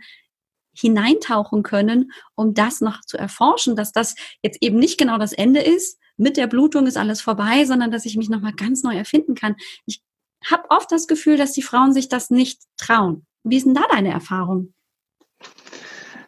[0.74, 5.60] hineintauchen können, um das noch zu erforschen, dass das jetzt eben nicht genau das Ende
[5.60, 9.34] ist, mit der Blutung ist alles vorbei, sondern dass ich mich nochmal ganz neu erfinden
[9.34, 9.56] kann.
[9.86, 10.02] Ich
[10.44, 13.26] habe oft das Gefühl, dass die Frauen sich das nicht trauen.
[13.42, 14.72] Wie ist denn da deine Erfahrung?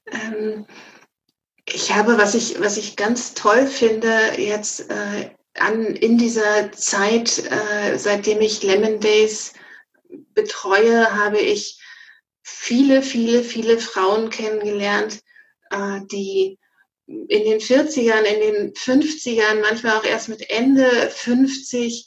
[0.07, 0.67] Ähm,
[1.65, 7.39] ich habe, was ich, was ich ganz toll finde, jetzt äh, an, in dieser Zeit,
[7.51, 9.53] äh, seitdem ich Lemon Days
[10.35, 11.81] betreue, habe ich
[12.49, 15.21] viele, viele, viele Frauen kennengelernt,
[15.71, 16.59] äh, die
[17.07, 22.07] in den 40ern, in den 50ern, manchmal auch erst mit Ende 50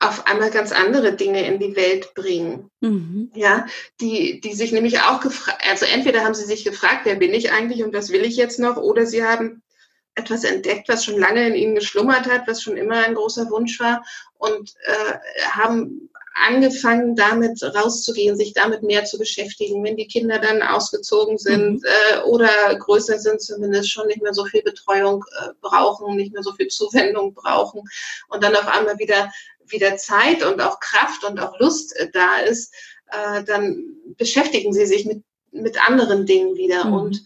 [0.00, 2.70] auf einmal ganz andere Dinge in die Welt bringen.
[2.80, 3.30] Mhm.
[3.34, 3.66] Ja,
[4.00, 7.52] die, die sich nämlich auch gefragt, also entweder haben sie sich gefragt, wer bin ich
[7.52, 9.62] eigentlich und was will ich jetzt noch, oder sie haben
[10.16, 13.78] etwas entdeckt, was schon lange in ihnen geschlummert hat, was schon immer ein großer Wunsch
[13.78, 14.04] war
[14.38, 15.18] und äh,
[15.50, 16.10] haben
[16.44, 19.82] angefangen, damit rauszugehen, sich damit mehr zu beschäftigen.
[19.82, 21.84] Wenn die Kinder dann ausgezogen sind mhm.
[21.84, 26.42] äh, oder größer sind, zumindest schon nicht mehr so viel Betreuung äh, brauchen, nicht mehr
[26.42, 27.82] so viel Zuwendung brauchen
[28.28, 29.30] und dann auf einmal wieder,
[29.66, 32.74] wieder Zeit und auch Kraft und auch Lust äh, da ist,
[33.10, 35.22] äh, dann beschäftigen sie sich mit,
[35.52, 36.84] mit anderen Dingen wieder.
[36.84, 36.92] Mhm.
[36.92, 37.24] Und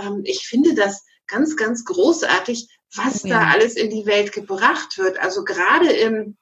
[0.00, 3.40] ähm, ich finde das ganz, ganz großartig, was oh ja.
[3.40, 5.18] da alles in die Welt gebracht wird.
[5.18, 6.36] Also gerade im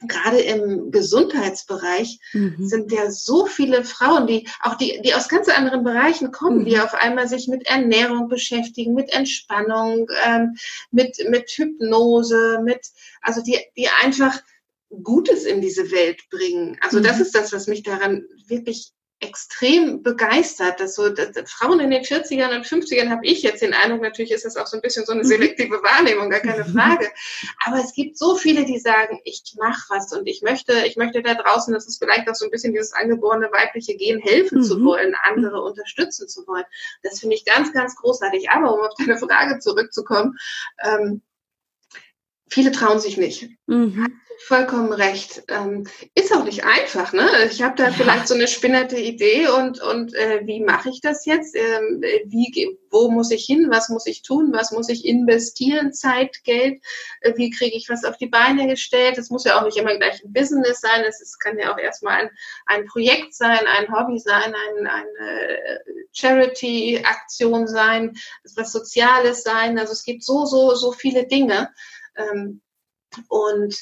[0.00, 2.66] gerade im Gesundheitsbereich mhm.
[2.66, 6.64] sind ja so viele Frauen, die auch die, die aus ganz anderen Bereichen kommen, mhm.
[6.66, 10.56] die auf einmal sich mit Ernährung beschäftigen, mit Entspannung, ähm,
[10.90, 12.86] mit, mit Hypnose, mit,
[13.22, 14.40] also die, die einfach
[15.02, 16.78] Gutes in diese Welt bringen.
[16.80, 17.04] Also mhm.
[17.04, 22.02] das ist das, was mich daran wirklich extrem begeistert, dass so dass Frauen in den
[22.02, 25.06] 40ern und 50ern habe ich jetzt den Eindruck, natürlich ist das auch so ein bisschen
[25.06, 25.26] so eine mhm.
[25.26, 27.10] selektive Wahrnehmung, gar keine Frage.
[27.64, 31.22] Aber es gibt so viele, die sagen, ich mache was und ich möchte, ich möchte
[31.22, 34.64] da draußen, das ist vielleicht auch so ein bisschen dieses angeborene weibliche Gen, helfen mhm.
[34.64, 36.64] zu wollen, andere unterstützen zu wollen.
[37.02, 38.50] Das finde ich ganz, ganz großartig.
[38.50, 40.36] Aber um auf deine Frage zurückzukommen,
[40.84, 41.22] ähm,
[42.48, 43.48] viele trauen sich nicht.
[43.66, 44.06] Mhm
[44.38, 45.42] vollkommen recht.
[45.48, 47.28] Ähm, ist auch nicht einfach, ne?
[47.50, 47.90] Ich habe da ja.
[47.90, 51.56] vielleicht so eine spinnerte Idee und, und äh, wie mache ich das jetzt?
[51.56, 53.68] Ähm, wie, wo muss ich hin?
[53.70, 54.52] Was muss ich tun?
[54.52, 55.92] Was muss ich investieren?
[55.92, 56.80] Zeit, Geld?
[57.20, 59.18] Äh, wie kriege ich was auf die Beine gestellt?
[59.18, 61.04] Es muss ja auch nicht immer gleich ein Business sein.
[61.08, 62.30] Es kann ja auch erstmal ein,
[62.66, 65.80] ein Projekt sein, ein Hobby sein, ein, eine
[66.12, 68.16] Charity-Aktion sein,
[68.54, 69.78] was Soziales sein.
[69.78, 71.70] Also es gibt so, so, so viele Dinge.
[72.16, 72.60] Ähm,
[73.28, 73.76] und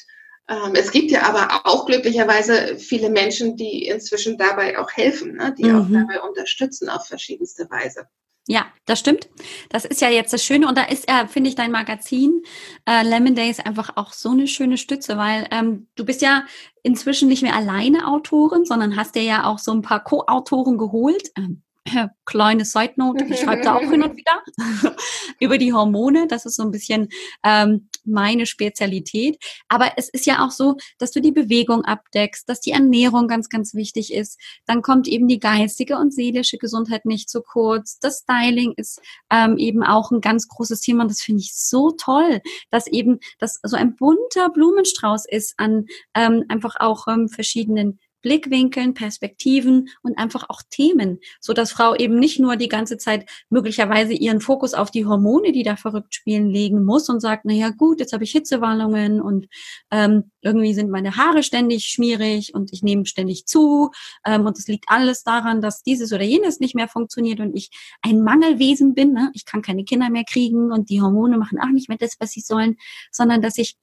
[0.47, 5.53] ähm, es gibt ja aber auch glücklicherweise viele Menschen, die inzwischen dabei auch helfen, ne?
[5.57, 5.79] die mhm.
[5.79, 8.07] auch dabei unterstützen auf verschiedenste Weise.
[8.47, 9.27] Ja, das stimmt.
[9.69, 12.43] Das ist ja jetzt das Schöne und da ist ja, finde ich, dein Magazin
[12.87, 16.45] äh, Lemon Days einfach auch so eine schöne Stütze, weil ähm, du bist ja
[16.83, 21.31] inzwischen nicht mehr alleine Autorin, sondern hast dir ja auch so ein paar Co-Autoren geholt.
[21.35, 21.63] Ähm,
[22.25, 24.43] kleine Side Note, ich schreibe da auch hin und wieder
[25.39, 26.27] über die Hormone.
[26.27, 27.09] Das ist so ein bisschen
[27.43, 29.37] ähm, meine Spezialität.
[29.67, 33.49] Aber es ist ja auch so, dass du die Bewegung abdeckst, dass die Ernährung ganz,
[33.49, 34.39] ganz wichtig ist.
[34.65, 37.99] Dann kommt eben die geistige und seelische Gesundheit nicht zu kurz.
[37.99, 41.91] Das Styling ist ähm, eben auch ein ganz großes Thema und das finde ich so
[41.91, 47.99] toll, dass eben das so ein bunter Blumenstrauß ist an ähm, einfach auch ähm, verschiedenen
[48.25, 53.29] Blickwinkeln, Perspektiven und einfach auch Themen, so dass Frau eben nicht nur die ganze Zeit
[53.51, 57.53] möglicherweise ihren Fokus auf die Hormone, die da verrückt spielen, legen muss und sagt, na
[57.53, 59.47] ja gut, jetzt habe ich Hitzewallungen und
[59.91, 63.91] ähm, irgendwie sind meine Haare ständig schmierig und ich nehme ständig zu
[64.25, 67.69] ähm, und es liegt alles daran, dass dieses oder jenes nicht mehr funktioniert und ich
[68.01, 69.29] ein Mangelwesen bin, ne?
[69.35, 72.31] ich kann keine Kinder mehr kriegen und die Hormone machen auch nicht mehr das, was
[72.31, 72.77] sie sollen,
[73.11, 73.75] sondern dass ich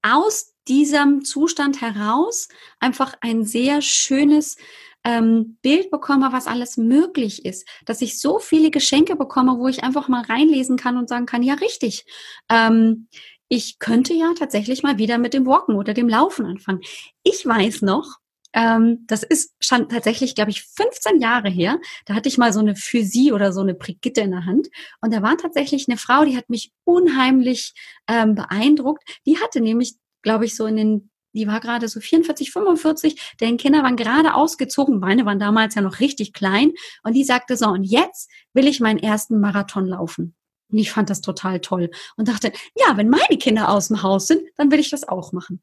[0.00, 2.48] aus diesem Zustand heraus
[2.80, 4.56] einfach ein sehr schönes
[5.04, 9.84] ähm, Bild bekomme, was alles möglich ist, dass ich so viele Geschenke bekomme, wo ich
[9.84, 12.06] einfach mal reinlesen kann und sagen kann, ja richtig,
[12.48, 13.08] ähm,
[13.48, 16.80] ich könnte ja tatsächlich mal wieder mit dem Walken oder dem Laufen anfangen.
[17.22, 18.18] Ich weiß noch,
[18.54, 21.78] ähm, das ist schon tatsächlich, glaube ich, 15 Jahre her.
[22.06, 24.68] Da hatte ich mal so eine Physie oder so eine Brigitte in der Hand.
[25.00, 27.74] Und da war tatsächlich eine Frau, die hat mich unheimlich
[28.08, 29.02] ähm, beeindruckt.
[29.26, 33.56] Die hatte nämlich glaube ich, so in den, die war gerade so 44, 45, deren
[33.56, 36.72] Kinder waren gerade ausgezogen, meine waren damals ja noch richtig klein
[37.04, 40.34] und die sagte so, und jetzt will ich meinen ersten Marathon laufen.
[40.72, 44.26] Und ich fand das total toll und dachte, ja, wenn meine Kinder aus dem Haus
[44.26, 45.62] sind, dann will ich das auch machen.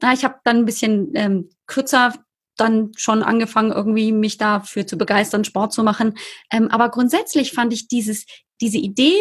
[0.00, 2.14] Na, ich habe dann ein bisschen ähm, kürzer
[2.56, 6.14] dann schon angefangen, irgendwie mich dafür zu begeistern, Sport zu machen.
[6.52, 8.26] Ähm, aber grundsätzlich fand ich dieses,
[8.60, 9.14] diese Idee,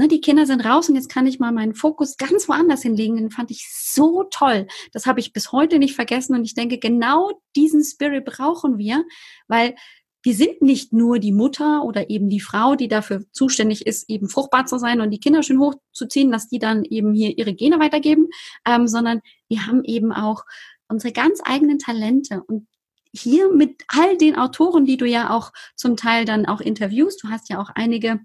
[0.00, 3.16] ne, die Kinder sind raus und jetzt kann ich mal meinen Fokus ganz woanders hinlegen,
[3.16, 4.66] den fand ich so toll.
[4.92, 9.04] Das habe ich bis heute nicht vergessen und ich denke, genau diesen Spirit brauchen wir,
[9.46, 9.74] weil
[10.22, 14.28] wir sind nicht nur die Mutter oder eben die Frau, die dafür zuständig ist, eben
[14.28, 17.78] fruchtbar zu sein und die Kinder schön hochzuziehen, dass die dann eben hier ihre Gene
[17.78, 18.28] weitergeben,
[18.66, 20.44] ähm, sondern wir haben eben auch
[20.88, 22.66] unsere ganz eigenen Talente und
[23.12, 27.28] hier mit all den Autoren, die du ja auch zum Teil dann auch interviewst, du
[27.28, 28.20] hast ja auch einige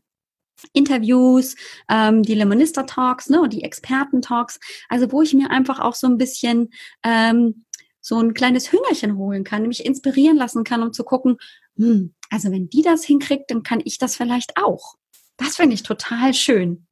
[0.73, 1.55] Interviews,
[1.89, 5.95] ähm, die Lemonista Talks, ne, und die Experten Talks, also wo ich mir einfach auch
[5.95, 6.71] so ein bisschen
[7.03, 7.65] ähm,
[8.01, 11.37] so ein kleines Hüngerchen holen kann, nämlich inspirieren lassen kann, um zu gucken,
[11.77, 14.95] hm, also wenn die das hinkriegt, dann kann ich das vielleicht auch.
[15.37, 16.85] Das finde ich total schön.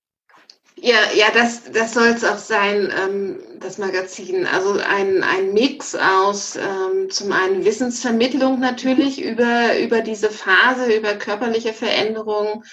[0.76, 4.46] Ja, ja, das, das soll es auch sein, ähm, das Magazin.
[4.46, 11.14] Also ein, ein Mix aus ähm, zum einen Wissensvermittlung natürlich über, über diese Phase, über
[11.14, 12.64] körperliche Veränderungen,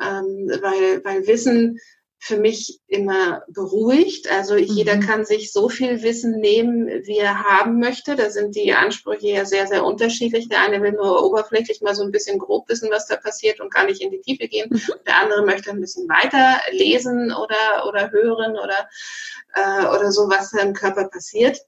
[0.00, 1.78] ähm, weil, weil Wissen
[2.22, 4.30] für mich immer beruhigt.
[4.30, 4.60] Also mhm.
[4.60, 8.14] jeder kann sich so viel Wissen nehmen, wie er haben möchte.
[8.14, 10.50] Da sind die Ansprüche ja sehr, sehr unterschiedlich.
[10.50, 13.72] Der eine will nur oberflächlich mal so ein bisschen grob wissen, was da passiert und
[13.72, 14.68] gar nicht in die Tiefe gehen.
[14.70, 14.92] Mhm.
[15.06, 18.88] Der andere möchte ein bisschen weiter lesen oder, oder hören oder,
[19.54, 21.58] äh, oder so, was da im Körper passiert.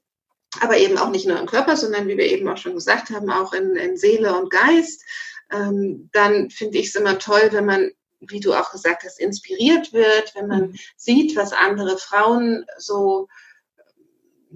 [0.61, 3.31] Aber eben auch nicht nur im Körper, sondern wie wir eben auch schon gesagt haben,
[3.31, 5.03] auch in, in Seele und Geist.
[5.51, 7.91] Ähm, dann finde ich es immer toll, wenn man
[8.27, 10.75] wie du auch gesagt hast, inspiriert wird, wenn man mhm.
[10.95, 13.27] sieht, was andere Frauen so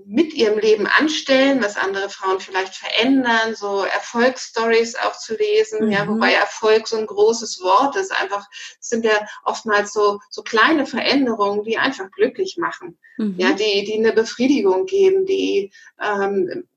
[0.05, 5.91] mit ihrem Leben anstellen, was andere Frauen vielleicht verändern, so Erfolgsstories auch zu lesen, mhm.
[5.91, 8.11] ja, wobei Erfolg so ein großes Wort ist.
[8.11, 8.45] Einfach
[8.79, 13.35] sind ja oftmals so, so kleine Veränderungen, die einfach glücklich machen, mhm.
[13.37, 16.67] ja, die, die eine Befriedigung geben, die ähm,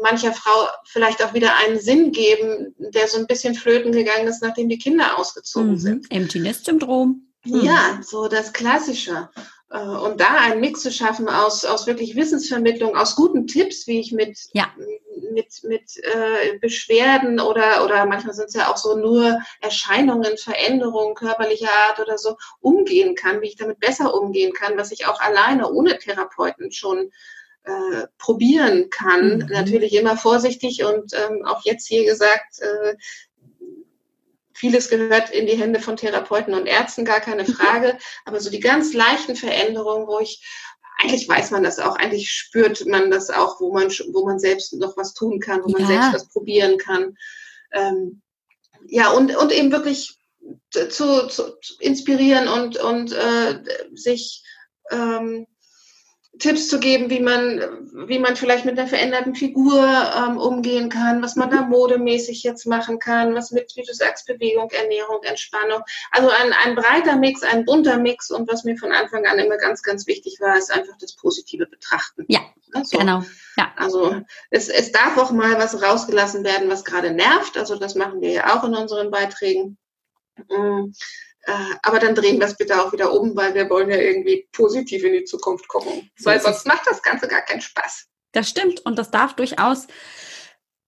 [0.00, 4.42] mancher Frau vielleicht auch wieder einen Sinn geben, der so ein bisschen flöten gegangen ist,
[4.42, 5.78] nachdem die Kinder ausgezogen mhm.
[5.78, 6.10] sind.
[6.10, 7.26] Empty Nest Syndrom.
[7.44, 7.60] Mhm.
[7.62, 9.28] Ja, so das Klassische.
[9.72, 14.00] Äh, und da einen Mix zu schaffen aus, aus wirklich Wissensvermittlung, aus guten Tipps, wie
[14.00, 14.66] ich mit, ja.
[15.32, 21.14] mit, mit äh, Beschwerden oder, oder manchmal sind es ja auch so nur Erscheinungen, Veränderungen
[21.14, 25.20] körperlicher Art oder so umgehen kann, wie ich damit besser umgehen kann, was ich auch
[25.20, 27.10] alleine ohne Therapeuten schon
[27.64, 29.38] äh, probieren kann.
[29.38, 29.46] Mhm.
[29.50, 32.94] Natürlich immer vorsichtig und ähm, auch jetzt hier gesagt, äh,
[34.54, 37.98] vieles gehört in die Hände von Therapeuten und Ärzten, gar keine Frage.
[38.24, 40.42] Aber so die ganz leichten Veränderungen, wo ich
[41.00, 44.72] eigentlich weiß man das auch, eigentlich spürt man das auch, wo man, wo man selbst
[44.74, 47.16] noch was tun kann, wo man selbst was probieren kann.
[47.72, 48.22] Ähm,
[48.86, 50.16] ja, und, und eben wirklich
[50.70, 53.62] zu, zu inspirieren und, und äh,
[53.94, 54.44] sich
[54.90, 55.46] ähm,
[56.42, 57.60] Tipps zu geben, wie man,
[58.08, 62.66] wie man vielleicht mit einer veränderten Figur ähm, umgehen kann, was man da modemäßig jetzt
[62.66, 65.82] machen kann, was mit, wie du sagst, Bewegung, Ernährung, Entspannung.
[66.10, 69.56] Also ein, ein breiter Mix, ein bunter Mix und was mir von Anfang an immer
[69.56, 72.24] ganz, ganz wichtig war, ist einfach das positive Betrachten.
[72.26, 72.40] Ja,
[72.72, 73.22] also, genau.
[73.56, 73.72] Ja.
[73.76, 77.56] Also es, es darf auch mal was rausgelassen werden, was gerade nervt.
[77.56, 79.78] Also das machen wir ja auch in unseren Beiträgen.
[80.50, 80.92] Mhm
[81.82, 85.02] aber dann drehen wir es bitte auch wieder um, weil wir wollen ja irgendwie positiv
[85.04, 86.10] in die Zukunft gucken.
[86.22, 88.06] Weil sonst macht das Ganze gar keinen Spaß.
[88.32, 89.86] Das stimmt und das darf durchaus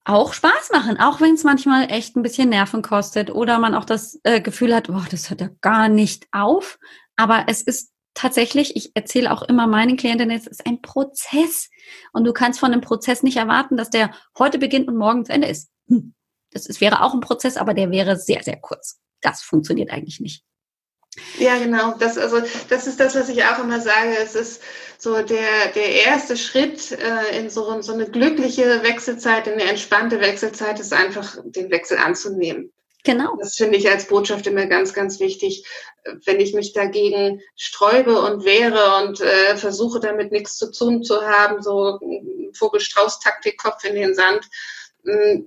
[0.04, 3.86] auch Spaß machen, auch wenn es manchmal echt ein bisschen Nerven kostet oder man auch
[3.86, 6.78] das äh, Gefühl hat, boah, das hört ja gar nicht auf.
[7.16, 11.70] Aber es ist tatsächlich, ich erzähle auch immer meinen Klientinnen, es ist ein Prozess
[12.12, 15.32] und du kannst von einem Prozess nicht erwarten, dass der heute beginnt und morgen zu
[15.32, 15.70] Ende ist.
[15.88, 16.14] Hm.
[16.50, 20.20] Das ist, wäre auch ein Prozess, aber der wäre sehr, sehr kurz das funktioniert eigentlich
[20.20, 20.44] nicht.
[21.38, 21.94] Ja, genau.
[21.98, 24.16] Das, also, das ist das, was ich auch immer sage.
[24.20, 24.62] Es ist
[24.98, 30.20] so der, der erste Schritt äh, in so, so eine glückliche Wechselzeit, in eine entspannte
[30.20, 32.72] Wechselzeit, ist einfach den Wechsel anzunehmen.
[33.04, 33.36] Genau.
[33.38, 35.66] Das finde ich als Botschaft immer ganz, ganz wichtig.
[36.24, 41.20] Wenn ich mich dagegen sträube und wehre und äh, versuche damit nichts zu tun zu
[41.22, 42.00] haben, so
[42.54, 44.48] Vogelstrauß-Taktik, Kopf in den Sand,
[45.02, 45.42] mh,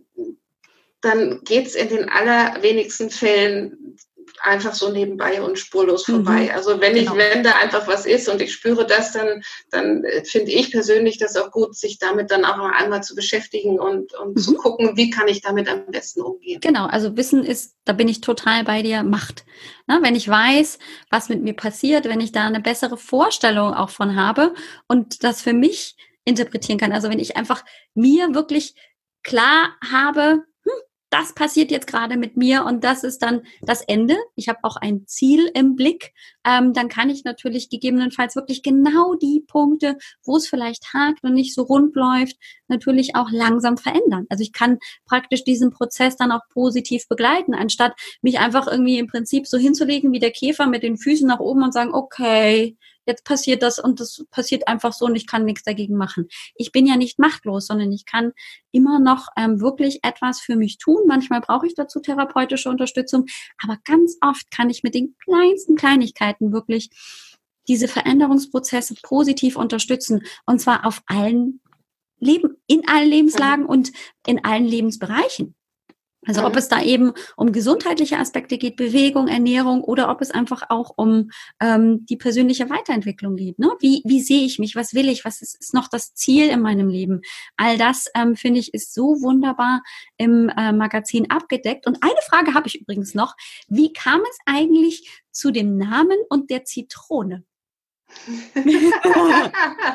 [1.01, 3.97] dann geht es in den allerwenigsten Fällen
[4.41, 6.43] einfach so nebenbei und spurlos vorbei.
[6.43, 6.51] Mhm.
[6.51, 7.13] Also wenn genau.
[7.13, 9.41] ich, wenn da einfach was ist und ich spüre das, dann,
[9.71, 13.79] dann äh, finde ich persönlich das auch gut, sich damit dann auch einmal zu beschäftigen
[13.79, 14.39] und, und mhm.
[14.39, 16.59] zu gucken, wie kann ich damit am besten umgehen.
[16.61, 19.45] Genau, also Wissen ist, da bin ich total bei dir, Macht.
[19.87, 20.79] Na, wenn ich weiß,
[21.09, 24.53] was mit mir passiert, wenn ich da eine bessere Vorstellung auch von habe
[24.87, 25.95] und das für mich
[26.25, 26.91] interpretieren kann.
[26.91, 28.75] Also wenn ich einfach mir wirklich
[29.23, 30.43] klar habe,
[31.09, 34.15] das passiert jetzt gerade mit mir und das ist dann das Ende.
[34.35, 36.13] Ich habe auch ein Ziel im Blick.
[36.45, 41.33] Ähm, dann kann ich natürlich gegebenenfalls wirklich genau die Punkte, wo es vielleicht hakt und
[41.33, 42.35] nicht so rund läuft,
[42.67, 44.25] natürlich auch langsam verändern.
[44.29, 49.07] Also ich kann praktisch diesen Prozess dann auch positiv begleiten, anstatt mich einfach irgendwie im
[49.07, 52.75] Prinzip so hinzulegen wie der Käfer mit den Füßen nach oben und sagen, okay,
[53.07, 56.27] jetzt passiert das und das passiert einfach so und ich kann nichts dagegen machen.
[56.55, 58.33] Ich bin ja nicht machtlos, sondern ich kann
[58.71, 61.01] immer noch ähm, wirklich etwas für mich tun.
[61.07, 63.25] Manchmal brauche ich dazu therapeutische Unterstützung,
[63.61, 66.89] aber ganz oft kann ich mit den kleinsten Kleinigkeiten wirklich
[67.67, 71.61] diese Veränderungsprozesse positiv unterstützen und zwar auf allen
[72.19, 73.91] Leben, in allen Lebenslagen und
[74.25, 75.56] in allen Lebensbereichen.
[76.25, 80.63] Also ob es da eben um gesundheitliche Aspekte geht, Bewegung, Ernährung oder ob es einfach
[80.69, 81.29] auch um
[81.61, 83.59] ähm, die persönliche Weiterentwicklung geht.
[83.59, 83.71] Ne?
[83.79, 84.75] Wie, wie sehe ich mich?
[84.75, 85.23] Was will ich?
[85.25, 87.21] Was ist, ist noch das Ziel in meinem Leben?
[87.55, 89.83] All das, ähm, finde ich, ist so wunderbar
[90.17, 91.87] im äh, Magazin abgedeckt.
[91.87, 93.35] Und eine Frage habe ich übrigens noch.
[93.67, 97.43] Wie kam es eigentlich zu dem Namen und der Zitrone?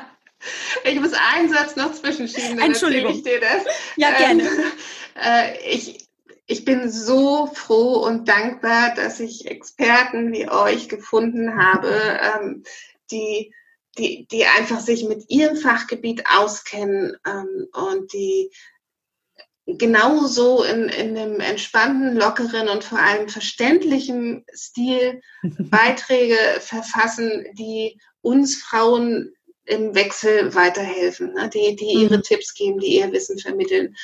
[0.85, 3.13] Ich muss einen Satz noch zwischenschieben, dann Entschuldigung.
[3.13, 3.65] ich dir das.
[3.97, 4.43] Ja, gerne.
[4.43, 4.51] Ähm,
[5.15, 6.02] äh, ich,
[6.53, 12.63] ich bin so froh und dankbar, dass ich Experten wie euch gefunden habe, ähm,
[13.11, 13.55] die,
[13.97, 18.51] die, die einfach sich mit ihrem Fachgebiet auskennen ähm, und die
[19.65, 28.57] genauso in, in einem entspannten, lockeren und vor allem verständlichen Stil Beiträge verfassen, die uns
[28.57, 29.33] Frauen
[29.65, 31.49] im Wechsel weiterhelfen, ne?
[31.49, 32.23] die, die ihre mhm.
[32.23, 33.95] Tipps geben, die ihr Wissen vermitteln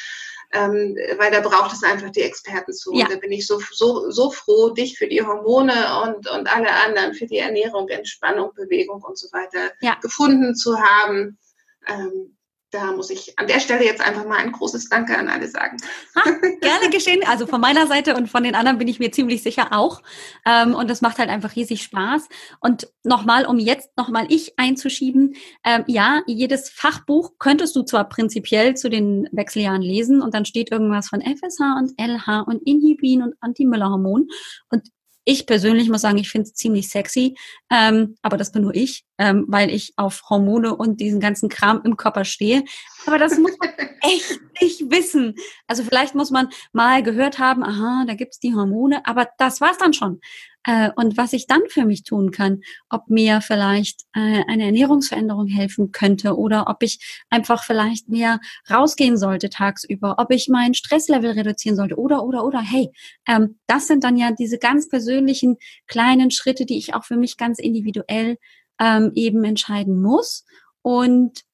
[0.52, 2.92] ähm, weil da braucht es einfach die Experten zu.
[2.94, 3.04] Ja.
[3.04, 5.72] Und da bin ich so, so, so froh, dich für die Hormone
[6.02, 9.96] und, und alle anderen für die Ernährung, Entspannung, Bewegung und so weiter ja.
[10.00, 11.38] gefunden zu haben.
[11.86, 12.37] Ähm,
[12.70, 15.78] da muss ich an der Stelle jetzt einfach mal ein großes Danke an alle sagen.
[16.14, 16.22] Ha,
[16.60, 17.22] gerne geschehen.
[17.26, 20.02] Also von meiner Seite und von den anderen bin ich mir ziemlich sicher auch.
[20.44, 22.28] Ähm, und das macht halt einfach riesig Spaß.
[22.60, 28.76] Und nochmal, um jetzt nochmal ich einzuschieben, ähm, ja, jedes Fachbuch könntest du zwar prinzipiell
[28.76, 33.34] zu den Wechseljahren lesen und dann steht irgendwas von FSH und LH und Inhibin und
[33.40, 34.28] Anti-Müller-Hormon.
[34.70, 34.82] Und
[35.28, 37.36] ich persönlich muss sagen, ich finde es ziemlich sexy,
[37.70, 41.82] ähm, aber das bin nur ich, ähm, weil ich auf Hormone und diesen ganzen Kram
[41.84, 42.64] im Körper stehe.
[43.04, 43.68] Aber das muss man
[44.00, 45.34] echt nicht wissen.
[45.66, 49.76] Also vielleicht muss man mal gehört haben, aha, da gibt's die Hormone, aber das war's
[49.76, 50.22] dann schon.
[50.68, 52.60] Äh, und was ich dann für mich tun kann,
[52.90, 58.38] ob mir vielleicht äh, eine Ernährungsveränderung helfen könnte oder ob ich einfach vielleicht mehr
[58.70, 62.60] rausgehen sollte tagsüber, ob ich mein Stresslevel reduzieren sollte oder, oder, oder.
[62.60, 62.90] Hey,
[63.26, 65.56] ähm, das sind dann ja diese ganz persönlichen
[65.86, 68.36] kleinen Schritte, die ich auch für mich ganz individuell
[68.78, 70.44] ähm, eben entscheiden muss.
[70.82, 71.44] Und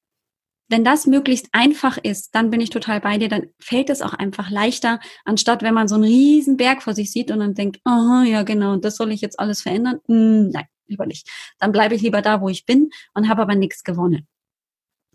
[0.67, 4.13] wenn das möglichst einfach ist, dann bin ich total bei dir, dann fällt es auch
[4.13, 7.79] einfach leichter, anstatt wenn man so einen riesen Berg vor sich sieht und dann denkt,
[7.83, 9.99] aha, ja genau, das soll ich jetzt alles verändern.
[10.07, 11.29] Hm, nein, lieber nicht.
[11.59, 14.27] Dann bleibe ich lieber da, wo ich bin und habe aber nichts gewonnen.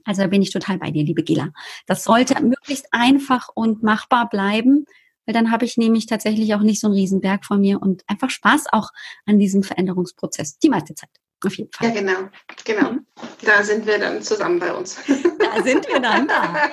[0.04, 1.50] Also da bin ich total bei dir, liebe Gila.
[1.86, 4.86] Das sollte möglichst einfach und machbar bleiben,
[5.26, 8.02] weil dann habe ich nämlich tatsächlich auch nicht so einen riesen Berg vor mir und
[8.06, 8.90] einfach Spaß auch
[9.26, 11.10] an diesem Veränderungsprozess, die meiste Zeit.
[11.44, 11.88] Auf jeden Fall.
[11.88, 12.28] Ja, genau.
[12.64, 12.92] Genau.
[12.92, 13.06] Mhm.
[13.44, 14.98] Da sind wir dann zusammen bei uns.
[15.54, 16.70] Da sind wir dann da.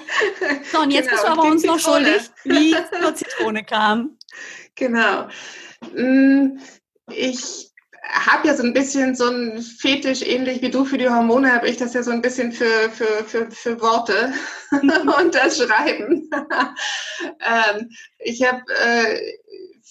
[0.72, 1.22] So, und jetzt genau.
[1.22, 4.18] bist du aber uns noch schuldig, wie zur Zitrone kam.
[4.76, 5.28] Genau.
[5.94, 6.60] Mm,
[7.12, 7.72] ich
[8.10, 11.68] habe ja so ein bisschen so ein Fetisch, ähnlich wie du für die Hormone, habe
[11.68, 14.34] ich das ja so ein bisschen für, für, für, für Worte
[14.72, 16.30] und das Schreiben.
[18.20, 19.38] ich habe äh,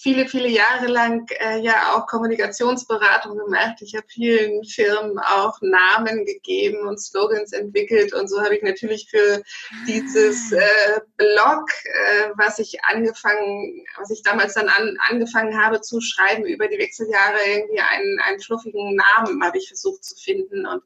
[0.07, 3.79] viele, viele Jahre lang äh, ja auch Kommunikationsberatung gemacht.
[3.81, 9.09] Ich habe vielen Firmen auch Namen gegeben und Slogans entwickelt und so habe ich natürlich
[9.11, 9.43] für
[9.89, 10.59] dieses ah.
[10.59, 16.45] äh, Blog, äh, was ich angefangen, was ich damals dann an, angefangen habe zu schreiben
[16.45, 20.85] über die Wechseljahre, irgendwie einen, einen fluffigen Namen habe ich versucht zu finden und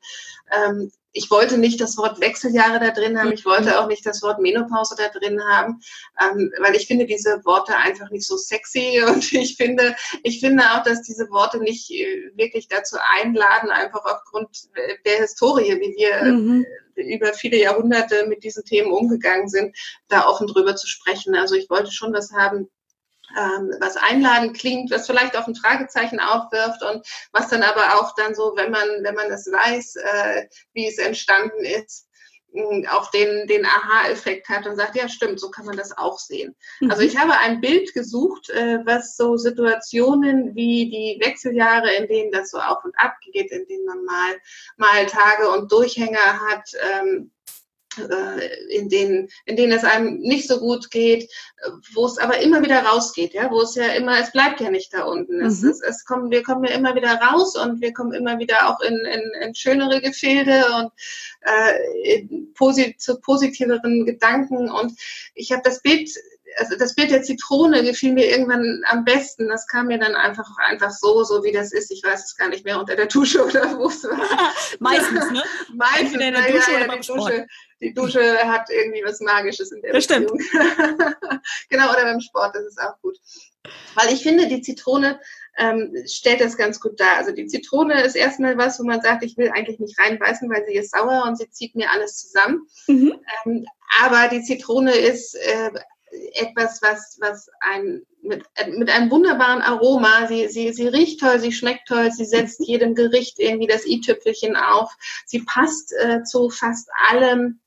[0.51, 3.75] ähm, ich wollte nicht das Wort Wechseljahre da drin haben, ich wollte mhm.
[3.77, 5.81] auch nicht das Wort Menopause da drin haben,
[6.21, 10.63] ähm, weil ich finde diese Worte einfach nicht so sexy und ich finde, ich finde
[10.65, 14.69] auch, dass diese Worte nicht äh, wirklich dazu einladen, einfach aufgrund
[15.05, 16.67] der Historie, wie wir mhm.
[16.95, 19.77] über viele Jahrhunderte mit diesen Themen umgegangen sind,
[20.09, 21.35] da offen drüber zu sprechen.
[21.35, 22.69] Also ich wollte schon was haben,
[23.39, 28.15] ähm, was einladend klingt, was vielleicht auch ein Fragezeichen aufwirft und was dann aber auch
[28.15, 32.07] dann so, wenn man, wenn man das weiß, äh, wie es entstanden ist,
[32.91, 36.57] auch den, den Aha-Effekt hat und sagt, ja stimmt, so kann man das auch sehen.
[36.81, 36.91] Mhm.
[36.91, 42.33] Also ich habe ein Bild gesucht, äh, was so Situationen wie die Wechseljahre, in denen
[42.33, 44.37] das so auf und ab geht, in denen man mal,
[44.77, 46.71] mal Tage und Durchhänger hat,
[47.01, 47.60] ähm, äh,
[48.69, 51.29] in denen, in denen es einem nicht so gut geht,
[51.95, 54.95] wo es aber immer wieder rausgeht, ja, wo es ja immer, es bleibt ja nicht
[54.95, 55.39] da unten.
[55.39, 55.47] Mhm.
[55.47, 58.69] Es, es, es kommen, wir kommen ja immer wieder raus und wir kommen immer wieder
[58.69, 60.93] auch in, in, in schönere Gefilde und
[61.41, 64.71] äh, posit zu positiveren Gedanken.
[64.71, 64.93] Und
[65.35, 66.11] ich habe das Bild
[66.57, 69.49] also das Bild der Zitrone gefiel mir irgendwann am besten.
[69.49, 71.91] Das kam mir dann einfach einfach so, so wie das ist.
[71.91, 74.53] Ich weiß es gar nicht mehr unter der Dusche oder wo es war.
[74.81, 75.43] Meistens, ne?
[75.75, 77.47] Meistens in der Dusche ja, oder beim die Dusche,
[77.81, 80.41] die Dusche hat irgendwie was Magisches in der das Beziehung.
[80.41, 81.17] Stimmt.
[81.69, 83.17] genau, oder beim Sport, das ist auch gut.
[83.95, 85.21] Weil ich finde, die Zitrone
[85.59, 87.17] ähm, stellt das ganz gut dar.
[87.19, 90.65] Also die Zitrone ist erstmal was, wo man sagt, ich will eigentlich nicht reinbeißen, weil
[90.67, 92.67] sie ist sauer und sie zieht mir alles zusammen.
[92.87, 93.15] Mhm.
[93.45, 93.67] Ähm,
[94.01, 95.71] aber die Zitrone ist äh,
[96.35, 98.45] etwas, was, was ein, mit,
[98.77, 102.95] mit einem wunderbaren Aroma, sie, sie, sie riecht toll, sie schmeckt toll, sie setzt jedem
[102.95, 104.91] Gericht irgendwie das i-Tüpfelchen auf,
[105.27, 107.61] sie passt äh, zu fast allem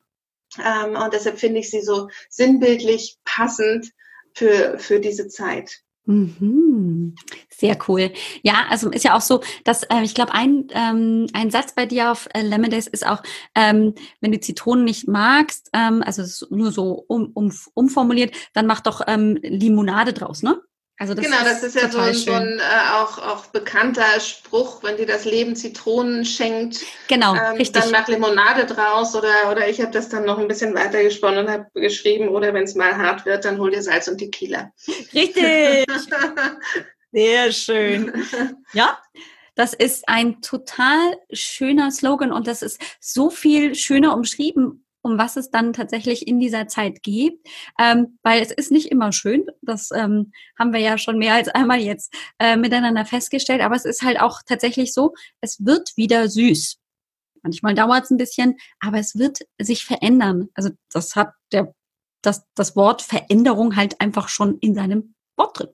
[0.63, 3.91] ähm, und deshalb finde ich sie so sinnbildlich passend
[4.33, 5.81] für, für diese Zeit.
[6.05, 7.15] Mhm.
[7.49, 8.11] Sehr cool.
[8.41, 11.85] Ja, also ist ja auch so, dass äh, ich glaube, ein, ähm, ein Satz bei
[11.85, 13.23] dir auf äh, Lemonades ist auch,
[13.55, 16.23] ähm, wenn du Zitronen nicht magst, ähm, also
[16.53, 20.59] nur so um, um, umformuliert, dann mach doch ähm, Limonade draus, ne?
[20.99, 24.19] Also das genau, das ist, ist ja so ein, so ein äh, auch, auch bekannter
[24.19, 27.81] Spruch, wenn dir das Leben Zitronen schenkt, genau, ähm, richtig.
[27.81, 31.45] dann mach Limonade draus oder, oder ich habe das dann noch ein bisschen weiter gesponnen
[31.45, 34.71] und habe geschrieben, oder wenn es mal hart wird, dann hol dir Salz und Tequila.
[35.13, 35.85] Richtig.
[37.11, 38.13] Sehr schön.
[38.73, 38.99] Ja,
[39.55, 45.35] das ist ein total schöner Slogan und das ist so viel schöner umschrieben um was
[45.37, 47.39] es dann tatsächlich in dieser Zeit geht,
[47.79, 49.45] ähm, weil es ist nicht immer schön.
[49.61, 53.61] Das ähm, haben wir ja schon mehr als einmal jetzt äh, miteinander festgestellt.
[53.61, 56.79] Aber es ist halt auch tatsächlich so, es wird wieder süß.
[57.43, 60.47] Manchmal dauert es ein bisschen, aber es wird sich verändern.
[60.55, 61.73] Also das hat der
[62.23, 65.69] das, das Wort Veränderung halt einfach schon in seinem Wort drin.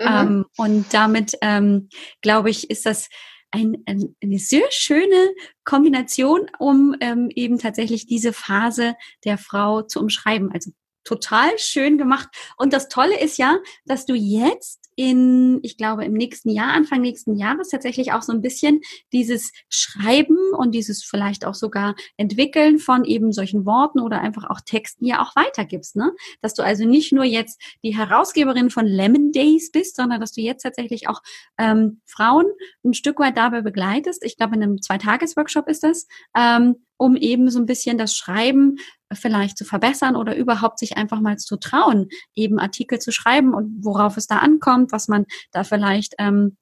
[0.00, 0.06] Mhm.
[0.06, 1.88] Ähm, und damit ähm,
[2.20, 3.08] glaube ich, ist das
[3.54, 5.32] ein, ein, eine sehr schöne
[5.64, 10.50] Kombination, um ähm, eben tatsächlich diese Phase der Frau zu umschreiben.
[10.52, 10.72] Also
[11.04, 12.28] total schön gemacht.
[12.56, 17.00] Und das Tolle ist ja, dass du jetzt in, ich glaube, im nächsten Jahr, Anfang
[17.00, 18.80] nächsten Jahres tatsächlich auch so ein bisschen
[19.12, 24.60] dieses Schreiben und dieses vielleicht auch sogar Entwickeln von eben solchen Worten oder einfach auch
[24.60, 26.12] Texten ja auch weitergibst, ne?
[26.40, 30.40] Dass du also nicht nur jetzt die Herausgeberin von Lemon Days bist, sondern dass du
[30.40, 31.20] jetzt tatsächlich auch
[31.58, 32.46] ähm, Frauen
[32.84, 34.24] ein Stück weit dabei begleitest.
[34.24, 38.76] Ich glaube, in einem Zweitages-Workshop ist das, ähm, um eben so ein bisschen das Schreiben
[39.12, 43.84] vielleicht zu verbessern oder überhaupt sich einfach mal zu trauen, eben Artikel zu schreiben und
[43.84, 46.56] worauf es da ankommt, was man da vielleicht ähm,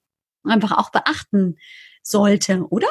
[0.44, 1.58] einfach auch beachten
[2.02, 2.88] sollte, oder?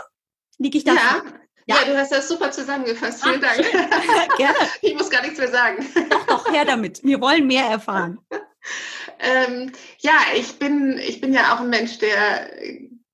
[0.57, 0.93] Liege ich da?
[0.93, 1.23] Ja.
[1.67, 1.75] Ja.
[1.75, 3.23] ja, du hast das super zusammengefasst.
[3.23, 3.71] Vielen Ach, Dank.
[4.37, 4.57] Gerne.
[4.81, 5.85] Ich muss gar nichts mehr sagen.
[6.09, 7.03] Doch, doch, her damit.
[7.03, 8.19] Wir wollen mehr erfahren.
[9.19, 12.51] ähm, ja, ich bin, ich bin ja auch ein Mensch, der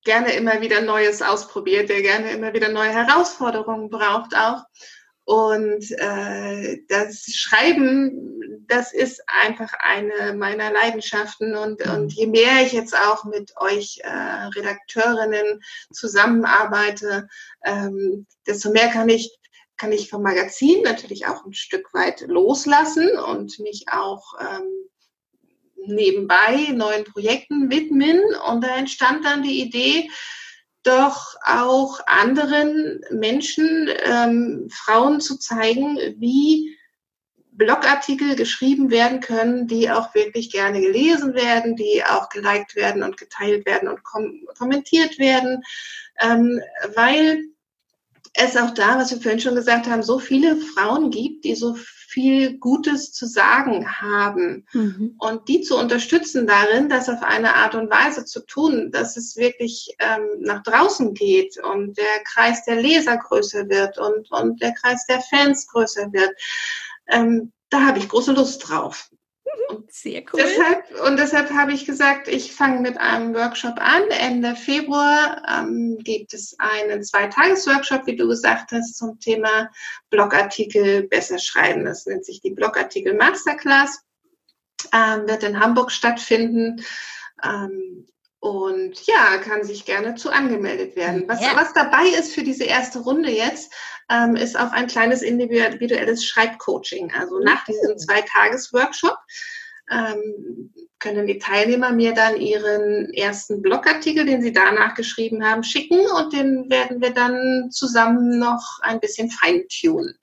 [0.04, 4.64] gerne immer wieder Neues ausprobiert, der gerne immer wieder neue Herausforderungen braucht auch.
[5.24, 8.37] Und äh, das Schreiben,
[8.68, 11.56] das ist einfach eine meiner Leidenschaften.
[11.56, 11.92] Und, mhm.
[11.92, 15.62] und je mehr ich jetzt auch mit euch äh, Redakteurinnen
[15.92, 17.28] zusammenarbeite,
[17.64, 19.34] ähm, desto mehr kann ich
[19.78, 24.88] kann ich vom Magazin natürlich auch ein Stück weit loslassen und mich auch ähm,
[25.86, 28.20] nebenbei neuen Projekten widmen.
[28.48, 30.10] Und da entstand dann die Idee,
[30.82, 36.77] doch auch anderen Menschen, ähm, Frauen zu zeigen, wie
[37.58, 43.16] Blogartikel geschrieben werden können, die auch wirklich gerne gelesen werden, die auch geliked werden und
[43.16, 45.62] geteilt werden und kom kommentiert werden,
[46.20, 46.60] ähm,
[46.94, 47.42] weil
[48.34, 51.74] es auch da, was wir vorhin schon gesagt haben, so viele Frauen gibt, die so
[51.74, 54.66] viel Gutes zu sagen haben.
[54.72, 55.14] Mhm.
[55.18, 59.36] Und die zu unterstützen darin, das auf eine Art und Weise zu tun, dass es
[59.36, 64.72] wirklich ähm, nach draußen geht und der Kreis der Leser größer wird und, und der
[64.72, 66.30] Kreis der Fans größer wird.
[67.08, 69.10] Ähm, da habe ich große Lust drauf.
[69.88, 70.40] Sehr cool.
[70.42, 74.02] Deshalb, und deshalb habe ich gesagt, ich fange mit einem Workshop an.
[74.10, 79.70] Ende Februar ähm, gibt es einen Zweitages-Workshop, wie du gesagt hast, zum Thema
[80.10, 81.84] Blogartikel besser schreiben.
[81.84, 84.00] Das nennt sich die Blogartikel Masterclass.
[84.92, 86.84] Ähm, wird in Hamburg stattfinden.
[87.42, 88.06] Ähm,
[88.40, 91.24] und ja, kann sich gerne zu angemeldet werden.
[91.26, 91.56] Was, ja.
[91.56, 93.72] was dabei ist für diese erste Runde jetzt,
[94.10, 97.12] ähm, ist auch ein kleines individuelles Schreibcoaching.
[97.18, 99.16] Also nach diesem Zweitages-Workshop
[99.90, 106.00] ähm, können die Teilnehmer mir dann ihren ersten Blogartikel, den sie danach geschrieben haben, schicken
[106.16, 110.16] und den werden wir dann zusammen noch ein bisschen feintunen.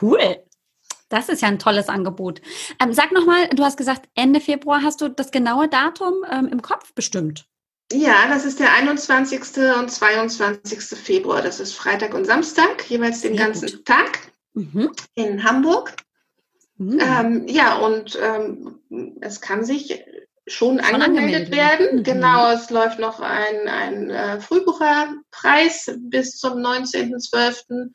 [0.00, 0.36] Cool.
[1.08, 2.42] Das ist ja ein tolles Angebot.
[2.82, 6.60] Ähm, sag nochmal, du hast gesagt, Ende Februar hast du das genaue Datum ähm, im
[6.60, 7.47] Kopf bestimmt.
[7.92, 9.40] Ja, das ist der 21.
[9.78, 10.80] und 22.
[10.98, 11.40] Februar.
[11.40, 13.84] Das ist Freitag und Samstag, jeweils den Sehr ganzen gut.
[13.86, 14.18] Tag
[14.52, 14.92] mhm.
[15.14, 15.94] in Hamburg.
[16.76, 17.00] Mhm.
[17.00, 20.04] Ähm, ja, und ähm, es kann sich
[20.46, 21.98] schon, schon angemeldet, angemeldet, werden.
[21.98, 22.02] Mhm.
[22.04, 27.90] Genau, es läuft noch ein, ein äh, Frühbucherpreis bis zum 19.12.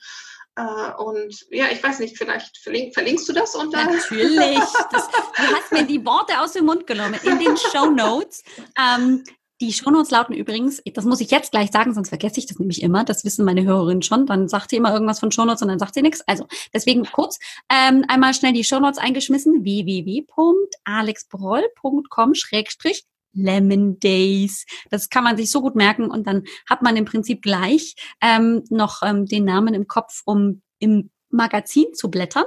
[0.56, 3.86] Äh, und ja, ich weiß nicht, vielleicht verlink, verlinkst du das unter?
[3.86, 4.60] Natürlich.
[4.92, 7.20] Das, du hast mir die Worte aus dem Mund genommen.
[7.24, 8.44] In den Show Notes.
[8.78, 9.24] Ähm,
[9.64, 12.82] die Shownotes lauten übrigens, das muss ich jetzt gleich sagen, sonst vergesse ich das nämlich
[12.82, 13.06] immer.
[13.06, 14.26] Das wissen meine Hörerinnen schon.
[14.26, 16.22] Dann sagt sie immer irgendwas von Shownotes und dann sagt sie nichts.
[16.28, 17.40] Also deswegen kurz
[17.70, 19.64] ähm, einmal schnell die Shownotes eingeschmissen.
[19.64, 24.66] www.alexbroll.com Schrägstrich Lemon Days.
[24.90, 28.64] Das kann man sich so gut merken und dann hat man im Prinzip gleich ähm,
[28.70, 32.46] noch ähm, den Namen im Kopf, um im Magazin zu blättern.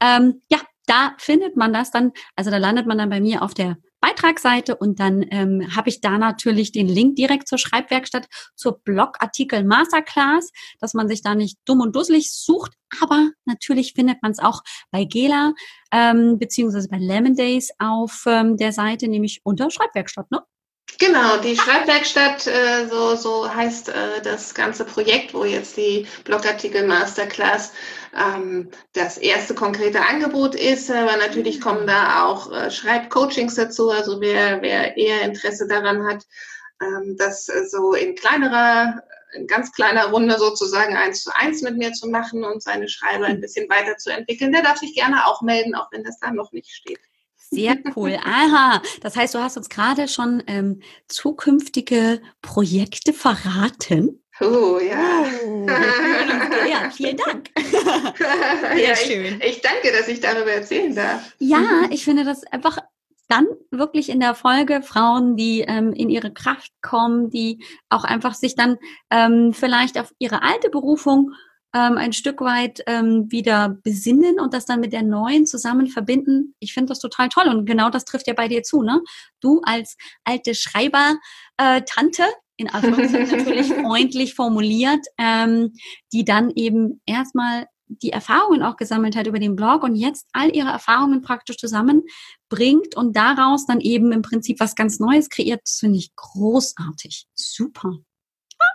[0.00, 3.54] Ähm, ja, da findet man das dann, also da landet man dann bei mir auf
[3.54, 8.78] der Beitragsseite und dann ähm, habe ich da natürlich den Link direkt zur Schreibwerkstatt, zur
[8.80, 14.32] Blogartikel Masterclass, dass man sich da nicht dumm und dusselig sucht, aber natürlich findet man
[14.32, 15.52] es auch bei Gela
[15.92, 20.42] ähm, beziehungsweise bei Lemon Days auf ähm, der Seite, nämlich unter Schreibwerkstatt, ne?
[21.00, 26.86] Genau, die Schreibwerkstatt, äh, so, so heißt äh, das ganze Projekt, wo jetzt die Blogartikel
[26.86, 27.72] Masterclass
[28.16, 30.90] ähm, das erste konkrete Angebot ist.
[30.90, 33.90] Aber natürlich kommen da auch äh, Schreibcoachings dazu.
[33.90, 36.24] Also wer, wer eher Interesse daran hat,
[36.82, 39.02] ähm, das so in kleinerer
[39.34, 43.26] in ganz kleiner Runde sozusagen eins zu eins mit mir zu machen und seine Schreiber
[43.26, 46.70] ein bisschen weiterzuentwickeln, der darf sich gerne auch melden, auch wenn das da noch nicht
[46.70, 47.00] steht.
[47.50, 48.18] Sehr cool.
[48.24, 48.82] Aha.
[49.00, 54.22] Das heißt, du hast uns gerade schon ähm, zukünftige Projekte verraten.
[54.40, 55.24] Oh, ja.
[55.46, 55.66] Oh,
[56.68, 57.50] ja, vielen Dank.
[57.58, 59.40] Sehr ja, schön.
[59.40, 61.32] Ich, ich danke, dass ich darüber erzählen darf.
[61.38, 62.78] Ja, ich finde das einfach
[63.28, 68.34] dann wirklich in der Folge Frauen, die ähm, in ihre Kraft kommen, die auch einfach
[68.34, 68.78] sich dann
[69.10, 71.32] ähm, vielleicht auf ihre alte Berufung
[71.74, 76.54] ähm, ein Stück weit ähm, wieder besinnen und das dann mit der neuen zusammen verbinden.
[76.60, 79.02] Ich finde das total toll und genau das trifft ja bei dir zu, ne?
[79.40, 85.72] Du als alte Schreiber-Tante, äh, in Anführungszeichen natürlich freundlich formuliert, ähm,
[86.12, 90.54] die dann eben erstmal die Erfahrungen auch gesammelt hat über den Blog und jetzt all
[90.54, 95.62] ihre Erfahrungen praktisch zusammenbringt und daraus dann eben im Prinzip was ganz Neues kreiert.
[95.64, 97.26] Das finde ich großartig.
[97.34, 97.98] Super.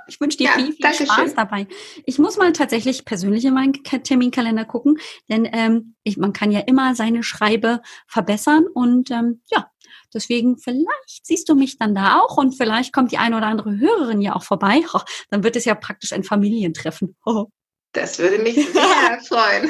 [0.07, 1.35] Ich wünsche dir ja, viel, viel Spaß schön.
[1.35, 1.67] dabei.
[2.05, 4.97] Ich muss mal tatsächlich persönlich in meinen Terminkalender gucken,
[5.29, 9.69] denn ähm, ich, man kann ja immer seine Schreibe verbessern und ähm, ja,
[10.13, 13.77] deswegen vielleicht siehst du mich dann da auch und vielleicht kommt die eine oder andere
[13.77, 14.81] Hörerin ja auch vorbei.
[14.93, 15.01] Oh,
[15.31, 17.15] dann wird es ja praktisch ein Familientreffen.
[17.25, 17.45] Oh.
[17.95, 19.69] Das würde mich sehr freuen.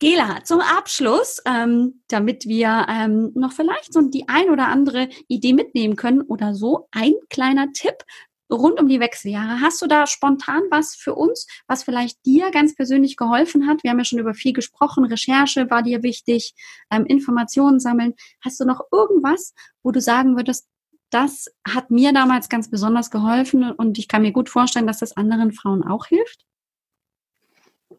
[0.00, 5.52] Gela, zum Abschluss, ähm, damit wir ähm, noch vielleicht so die ein oder andere Idee
[5.52, 8.02] mitnehmen können oder so, ein kleiner Tipp
[8.50, 9.60] rund um die Wechseljahre.
[9.60, 13.82] Hast du da spontan was für uns, was vielleicht dir ganz persönlich geholfen hat?
[13.82, 15.04] Wir haben ja schon über viel gesprochen.
[15.04, 16.54] Recherche war dir wichtig,
[16.90, 18.14] ähm, Informationen sammeln.
[18.44, 20.66] Hast du noch irgendwas, wo du sagen würdest,
[21.10, 25.16] das hat mir damals ganz besonders geholfen und ich kann mir gut vorstellen, dass das
[25.16, 26.44] anderen Frauen auch hilft?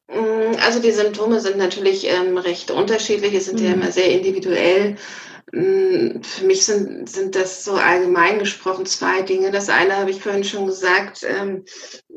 [0.08, 3.66] Mm, also die Symptome sind natürlich ähm, recht unterschiedlich, es sind mhm.
[3.66, 4.98] ja immer sehr individuell.
[5.54, 9.52] Mm, für mich sind, sind das so allgemein gesprochen zwei Dinge.
[9.52, 11.66] Das eine habe ich vorhin schon gesagt, ähm,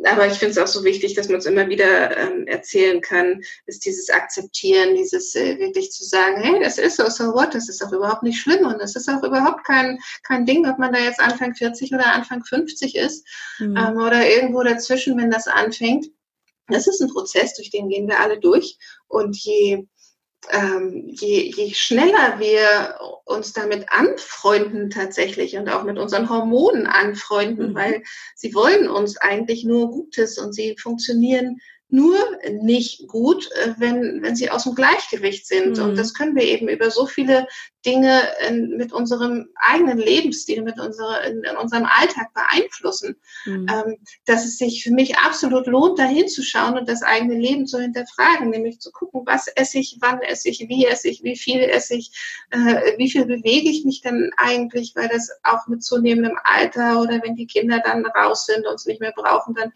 [0.04, 3.40] aber ich finde es auch so wichtig, dass man es immer wieder ähm, erzählen kann,
[3.66, 7.68] ist dieses Akzeptieren, dieses äh, wirklich zu sagen, hey, das ist so, so what, das
[7.68, 10.92] ist auch überhaupt nicht schlimm und das ist auch überhaupt kein, kein Ding, ob man
[10.92, 13.26] da jetzt Anfang 40 oder Anfang 50 ist
[13.58, 13.76] mhm.
[13.76, 16.06] ähm, oder irgendwo dazwischen, wenn das anfängt.
[16.68, 19.86] Das ist ein Prozess, durch den gehen wir alle durch und je
[20.50, 27.70] ähm, je, je schneller wir uns damit anfreunden tatsächlich und auch mit unseren Hormonen anfreunden,
[27.70, 27.74] mhm.
[27.74, 28.02] weil
[28.34, 32.18] sie wollen uns eigentlich nur Gutes und sie funktionieren nur
[32.60, 35.78] nicht gut, äh, wenn, wenn sie aus dem Gleichgewicht sind.
[35.78, 35.84] Mhm.
[35.84, 37.46] Und das können wir eben über so viele
[37.84, 43.66] Dinge in, mit unserem eigenen Lebensstil, mit unserer, in, in unserem Alltag beeinflussen, mhm.
[43.70, 47.80] ähm, dass es sich für mich absolut lohnt, da hinzuschauen und das eigene Leben zu
[47.80, 51.60] hinterfragen, nämlich zu gucken, was esse ich, wann esse ich, wie esse ich, wie viel
[51.60, 52.10] esse ich,
[52.50, 57.20] äh, wie viel bewege ich mich denn eigentlich, weil das auch mit zunehmendem Alter oder
[57.22, 59.72] wenn die Kinder dann raus sind und es nicht mehr brauchen, dann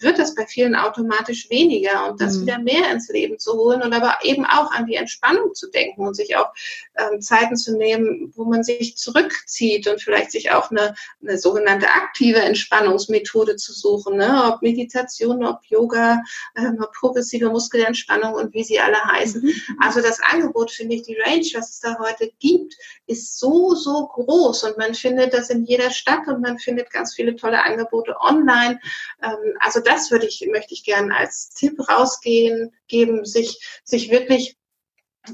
[0.00, 2.42] wird das bei vielen automatisch weniger und das mhm.
[2.42, 6.06] wieder mehr ins Leben zu holen und aber eben auch an die Entspannung zu denken
[6.06, 6.52] und sich auch
[6.96, 7.20] ähm,
[7.52, 12.40] Zeiten zu nehmen, wo man sich zurückzieht und vielleicht sich auch eine, eine sogenannte aktive
[12.40, 14.52] Entspannungsmethode zu suchen, ne?
[14.52, 16.22] ob Meditation, ob Yoga,
[16.56, 19.42] ähm, ob progressive Muskelentspannung und wie sie alle heißen.
[19.42, 19.52] Mhm.
[19.80, 22.74] Also das Angebot, finde ich, die Range, was es da heute gibt,
[23.06, 27.14] ist so, so groß und man findet das in jeder Stadt und man findet ganz
[27.14, 28.80] viele tolle Angebote online.
[29.22, 34.56] Ähm, also das würde ich, möchte ich gerne als Tipp rausgehen, geben, sich, sich wirklich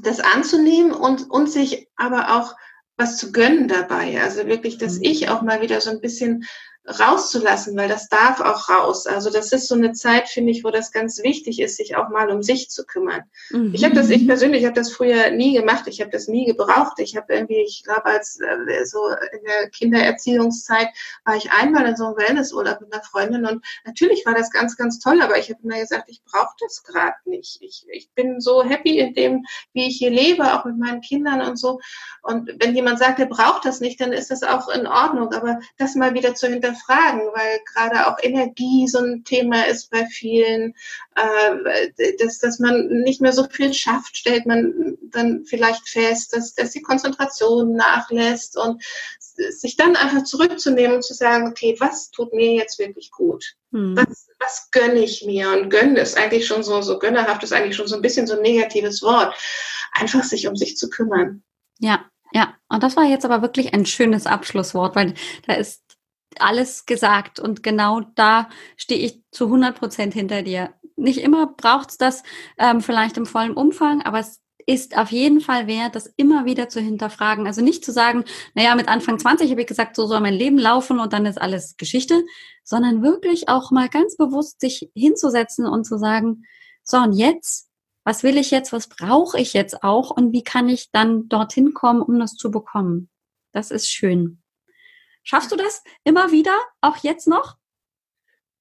[0.01, 2.55] das anzunehmen und, und sich aber auch
[2.97, 4.21] was zu gönnen dabei.
[4.21, 5.03] Also wirklich, dass mhm.
[5.03, 6.45] ich auch mal wieder so ein bisschen
[6.89, 9.05] rauszulassen, weil das darf auch raus.
[9.05, 12.09] Also das ist so eine Zeit, finde ich, wo das ganz wichtig ist, sich auch
[12.09, 13.23] mal um sich zu kümmern.
[13.51, 13.73] Mhm.
[13.73, 15.83] Ich habe das, ich persönlich habe das früher nie gemacht.
[15.87, 16.99] Ich habe das nie gebraucht.
[16.99, 20.89] Ich habe irgendwie, ich glaube, als äh, so in der Kindererziehungszeit
[21.25, 24.75] war ich einmal in so einem Wellnessurlaub mit einer Freundin und natürlich war das ganz,
[24.75, 27.61] ganz toll, aber ich habe immer gesagt, ich brauche das gerade nicht.
[27.61, 31.41] Ich, ich bin so happy in dem, wie ich hier lebe, auch mit meinen Kindern
[31.41, 31.79] und so.
[32.21, 35.33] Und wenn jemand sagt, er braucht das nicht, dann ist das auch in Ordnung.
[35.33, 39.89] Aber das mal wieder zu hinterfragen, hinterfragen, weil gerade auch Energie so ein Thema ist
[39.89, 40.73] bei vielen,
[41.15, 46.53] äh, dass, dass man nicht mehr so viel schafft, stellt man dann vielleicht fest, dass,
[46.53, 48.83] dass die Konzentration nachlässt und
[49.19, 53.55] sich dann einfach zurückzunehmen und zu sagen, okay, was tut mir jetzt wirklich gut?
[53.71, 53.95] Hm.
[53.95, 55.51] Was, was gönne ich mir?
[55.51, 58.35] Und gönnen ist eigentlich schon so, so gönnerhaft ist eigentlich schon so ein bisschen so
[58.35, 59.33] ein negatives Wort.
[59.93, 61.43] Einfach sich um sich zu kümmern.
[61.79, 65.13] Ja, ja, und das war jetzt aber wirklich ein schönes Abschlusswort, weil
[65.47, 65.81] da ist
[66.39, 70.73] alles gesagt und genau da stehe ich zu 100 Prozent hinter dir.
[70.95, 72.23] Nicht immer braucht es das
[72.57, 76.69] ähm, vielleicht im vollen Umfang, aber es ist auf jeden Fall wert, das immer wieder
[76.69, 77.47] zu hinterfragen.
[77.47, 78.23] Also nicht zu sagen,
[78.53, 81.41] naja, mit Anfang 20 habe ich gesagt, so soll mein Leben laufen und dann ist
[81.41, 82.23] alles Geschichte,
[82.63, 86.43] sondern wirklich auch mal ganz bewusst sich hinzusetzen und zu sagen,
[86.83, 87.67] so und jetzt,
[88.03, 91.73] was will ich jetzt, was brauche ich jetzt auch und wie kann ich dann dorthin
[91.73, 93.09] kommen, um das zu bekommen?
[93.51, 94.43] Das ist schön.
[95.23, 97.57] Schaffst du das immer wieder, auch jetzt noch?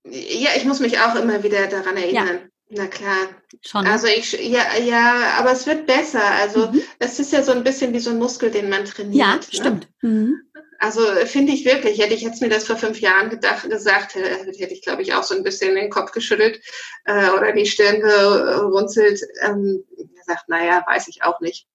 [0.04, 2.40] Ja, ich muss mich auch immer wieder daran erinnern.
[2.42, 2.48] Ja.
[2.70, 3.28] Na klar.
[3.62, 3.86] Schon.
[3.86, 6.22] Also ich, ja, ja, aber es wird besser.
[6.22, 6.82] Also mhm.
[6.98, 9.16] es ist ja so ein bisschen wie so ein Muskel, den man trainiert.
[9.16, 9.42] Ja, ne?
[9.50, 9.88] stimmt.
[10.02, 10.42] Mhm.
[10.78, 14.72] Also finde ich wirklich, hätte ich jetzt mir das vor fünf Jahren gedacht, gesagt, hätte
[14.72, 16.60] ich, glaube ich, auch so ein bisschen den Kopf geschüttelt
[17.04, 19.20] äh, oder die Stirn gerunzelt.
[19.42, 19.84] Ähm,
[20.16, 21.66] gesagt, naja, weiß ich auch nicht.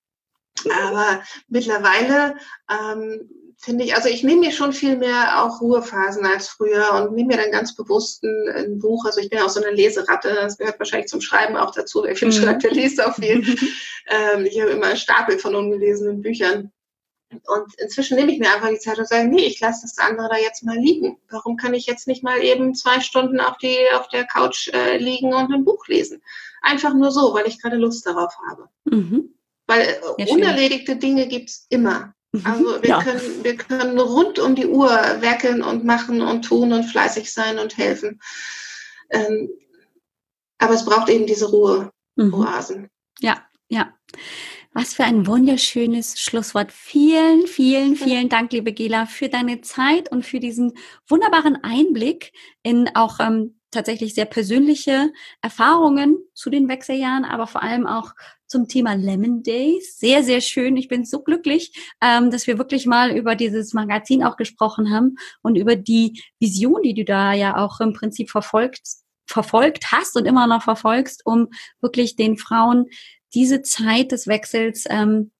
[0.65, 2.37] Aber mittlerweile
[2.69, 3.29] ähm,
[3.63, 7.29] finde ich, also ich nehme mir schon viel mehr auch Ruhephasen als früher und nehme
[7.29, 9.05] mir dann ganz bewusst ein, ein, Buch.
[9.05, 12.03] Also ich bin auch so eine Leseratte, das gehört wahrscheinlich zum Schreiben auch dazu.
[12.03, 12.33] Wer viel mhm.
[12.33, 13.41] schreibt, der liest auch viel.
[14.07, 16.71] ähm, ich habe immer einen Stapel von ungelesenen Büchern.
[17.31, 20.27] Und inzwischen nehme ich mir einfach die Zeit und sage, nee, ich lasse das andere
[20.29, 21.17] da jetzt mal liegen.
[21.31, 24.97] Warum kann ich jetzt nicht mal eben zwei Stunden auf, die, auf der Couch äh,
[24.97, 26.21] liegen und ein Buch lesen?
[26.61, 28.67] Einfach nur so, weil ich gerade Lust darauf habe.
[28.83, 29.33] Mhm.
[29.67, 32.13] Weil äh, unerledigte Dinge gibt's immer.
[32.33, 32.45] Mhm.
[32.45, 33.03] Also wir, ja.
[33.03, 37.59] können, wir können rund um die Uhr werkeln und machen und tun und fleißig sein
[37.59, 38.19] und helfen.
[39.11, 39.49] Ähm,
[40.57, 42.33] aber es braucht eben diese Ruhe, mhm.
[42.33, 42.89] Oasen.
[43.19, 43.93] Ja, ja.
[44.73, 46.71] Was für ein wunderschönes Schlusswort.
[46.71, 50.73] Vielen, vielen, vielen Dank, liebe Gela, für deine Zeit und für diesen
[51.07, 52.31] wunderbaren Einblick
[52.63, 55.11] in auch ähm, tatsächlich sehr persönliche
[55.41, 58.13] Erfahrungen zu den Wechseljahren, aber vor allem auch
[58.47, 59.97] zum Thema Lemon Days.
[59.97, 60.77] Sehr, sehr schön.
[60.77, 65.15] Ich bin so glücklich, ähm, dass wir wirklich mal über dieses Magazin auch gesprochen haben
[65.41, 68.81] und über die Vision, die du da ja auch im Prinzip verfolgt,
[69.27, 71.47] verfolgt hast und immer noch verfolgst, um
[71.81, 72.85] wirklich den Frauen
[73.33, 75.31] diese Zeit des Wechsels ähm,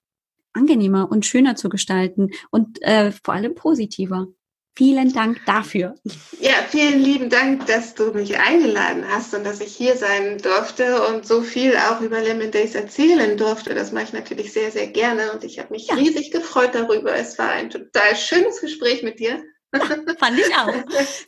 [0.54, 4.28] angenehmer und schöner zu gestalten und äh, vor allem positiver.
[4.76, 5.94] Vielen Dank dafür.
[6.40, 11.08] Ja, vielen lieben Dank, dass du mich eingeladen hast und dass ich hier sein durfte
[11.08, 13.76] und so viel auch über Lemon Days erzählen durfte.
[13.76, 15.96] Das mache ich natürlich sehr, sehr gerne und ich habe mich ja.
[15.96, 17.14] riesig gefreut darüber.
[17.14, 19.44] Es war ein total schönes Gespräch mit dir.
[20.20, 20.68] Fand ich auch.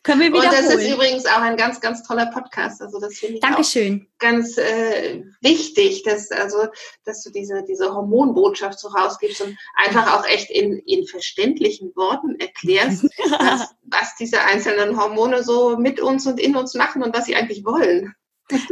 [0.04, 0.50] Können wir wiederholen.
[0.50, 2.82] Und das ist übrigens auch ein ganz, ganz toller Podcast.
[2.82, 4.08] Also das finde ich Dankeschön.
[4.08, 6.68] auch ganz äh, wichtig, dass also,
[7.04, 12.36] dass du diese diese Hormonbotschaft so rausgibst und einfach auch echt in, in verständlichen Worten
[12.40, 17.26] erklärst, was, was diese einzelnen Hormone so mit uns und in uns machen und was
[17.26, 18.14] sie eigentlich wollen.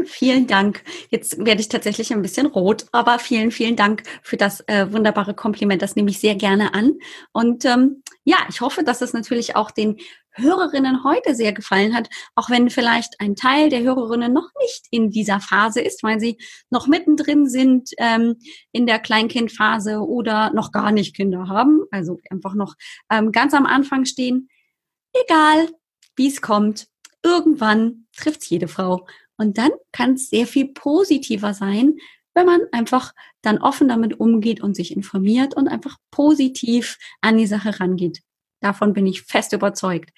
[0.05, 0.83] Vielen Dank.
[1.09, 5.33] Jetzt werde ich tatsächlich ein bisschen rot, aber vielen, vielen Dank für das äh, wunderbare
[5.33, 5.81] Kompliment.
[5.81, 6.93] Das nehme ich sehr gerne an.
[7.31, 9.97] Und ähm, ja, ich hoffe, dass es natürlich auch den
[10.35, 15.09] Hörerinnen heute sehr gefallen hat, auch wenn vielleicht ein Teil der Hörerinnen noch nicht in
[15.09, 16.37] dieser Phase ist, weil sie
[16.69, 18.35] noch mittendrin sind ähm,
[18.71, 22.75] in der Kleinkindphase oder noch gar nicht Kinder haben, also einfach noch
[23.11, 24.49] ähm, ganz am Anfang stehen.
[25.13, 25.69] Egal,
[26.15, 26.87] wie es kommt,
[27.23, 29.07] irgendwann trifft jede Frau
[29.37, 31.95] Und dann kann es sehr viel positiver sein,
[32.33, 37.47] wenn man einfach dann offen damit umgeht und sich informiert und einfach positiv an die
[37.47, 38.21] Sache rangeht.
[38.59, 40.11] Davon bin ich fest überzeugt.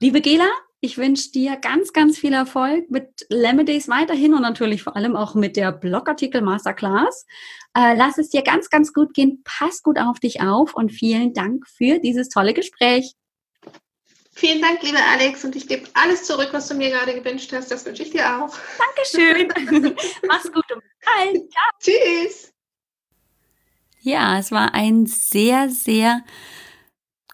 [0.00, 0.48] Liebe Gela,
[0.80, 5.34] ich wünsche dir ganz, ganz viel Erfolg mit Lemondays weiterhin und natürlich vor allem auch
[5.34, 7.26] mit der Blogartikel Masterclass.
[7.76, 9.42] Äh, lass es dir ganz, ganz gut gehen.
[9.44, 13.14] Pass gut auf dich auf und vielen Dank für dieses tolle Gespräch.
[14.40, 17.70] Vielen Dank, liebe Alex, und ich gebe alles zurück, was du mir gerade gewünscht hast.
[17.70, 18.56] Das wünsche ich dir auch.
[18.78, 19.94] Dankeschön.
[20.26, 20.82] Mach's gut und
[21.30, 21.42] bis
[21.78, 22.52] Tschüss.
[24.00, 26.22] Ja, es war ein sehr, sehr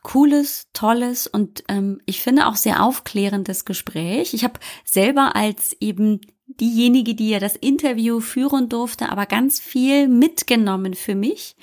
[0.02, 4.34] cooles, tolles und ähm, ich finde auch sehr aufklärendes Gespräch.
[4.34, 10.08] Ich habe selber als eben diejenige, die ja das Interview führen durfte, aber ganz viel
[10.08, 11.54] mitgenommen für mich.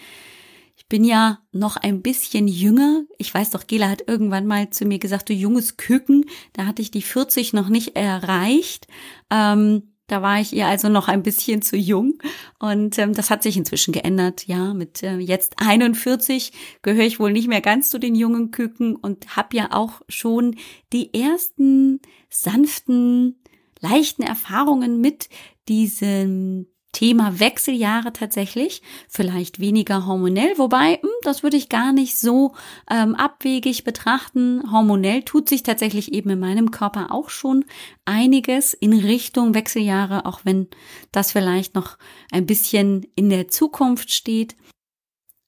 [0.93, 3.01] Bin ja noch ein bisschen jünger.
[3.17, 6.83] Ich weiß doch, Gela hat irgendwann mal zu mir gesagt, du junges Küken, da hatte
[6.83, 8.85] ich die 40 noch nicht erreicht.
[9.31, 12.19] Ähm, da war ich ihr also noch ein bisschen zu jung
[12.59, 14.45] und ähm, das hat sich inzwischen geändert.
[14.45, 16.51] Ja, mit äh, jetzt 41
[16.83, 20.57] gehöre ich wohl nicht mehr ganz zu den jungen Küken und habe ja auch schon
[20.91, 23.41] die ersten sanften,
[23.81, 25.27] leichten Erfahrungen mit
[25.67, 32.53] diesem Thema Wechseljahre tatsächlich, vielleicht weniger hormonell, wobei, hm, das würde ich gar nicht so
[32.89, 34.71] ähm, abwegig betrachten.
[34.71, 37.65] Hormonell tut sich tatsächlich eben in meinem Körper auch schon
[38.05, 40.67] einiges in Richtung Wechseljahre, auch wenn
[41.11, 41.97] das vielleicht noch
[42.31, 44.55] ein bisschen in der Zukunft steht.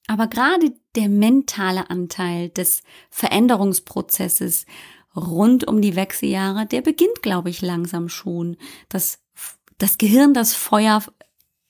[0.07, 2.81] Aber gerade der mentale Anteil des
[3.11, 4.65] Veränderungsprozesses
[5.15, 8.57] rund um die Wechseljahre, der beginnt, glaube ich, langsam schon.
[8.89, 9.19] Das
[9.77, 11.03] das Gehirn das Feuer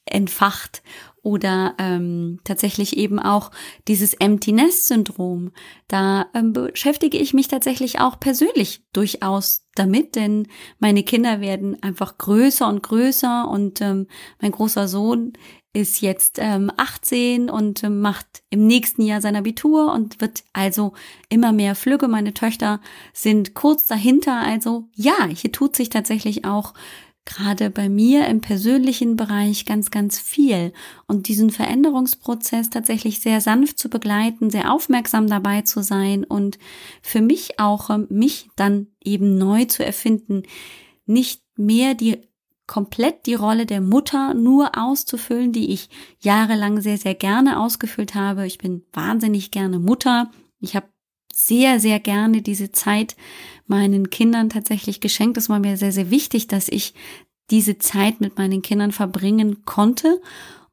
[0.06, 0.84] entfacht
[1.26, 3.50] oder ähm, tatsächlich eben auch
[3.88, 5.52] dieses Empty Nest Syndrom.
[5.88, 10.48] Da ähm, beschäftige ich mich tatsächlich auch persönlich durchaus damit, denn
[10.78, 14.08] meine Kinder werden einfach größer und größer und ähm,
[14.40, 15.34] mein großer Sohn
[15.76, 20.94] ist jetzt ähm, 18 und ähm, macht im nächsten Jahr sein Abitur und wird also
[21.28, 22.08] immer mehr flügge.
[22.08, 22.80] Meine Töchter
[23.14, 24.40] sind kurz dahinter.
[24.40, 26.74] Also ja, hier tut sich tatsächlich auch
[27.26, 30.72] gerade bei mir im persönlichen Bereich ganz, ganz viel
[31.08, 36.60] und diesen Veränderungsprozess tatsächlich sehr sanft zu begleiten, sehr aufmerksam dabei zu sein und
[37.02, 40.44] für mich auch, ähm, mich dann eben neu zu erfinden,
[41.06, 42.22] nicht mehr die
[42.68, 48.48] komplett die Rolle der Mutter nur auszufüllen, die ich jahrelang sehr, sehr gerne ausgefüllt habe.
[48.48, 50.32] Ich bin wahnsinnig gerne Mutter.
[50.60, 50.88] Ich habe
[51.38, 53.18] sehr, sehr gerne diese Zeit
[53.68, 55.38] meinen Kindern tatsächlich geschenkt.
[55.38, 56.94] Es war mir sehr, sehr wichtig, dass ich
[57.52, 60.22] diese Zeit mit meinen Kindern verbringen konnte.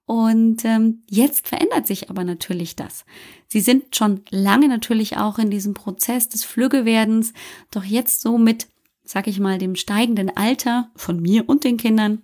[0.05, 3.05] Und ähm, jetzt verändert sich aber natürlich das.
[3.49, 7.33] Sie sind schon lange natürlich auch in diesem Prozess des Flüggewerdens,
[7.73, 8.69] doch jetzt so mit,
[9.03, 12.23] sag ich mal, dem steigenden Alter von mir und den Kindern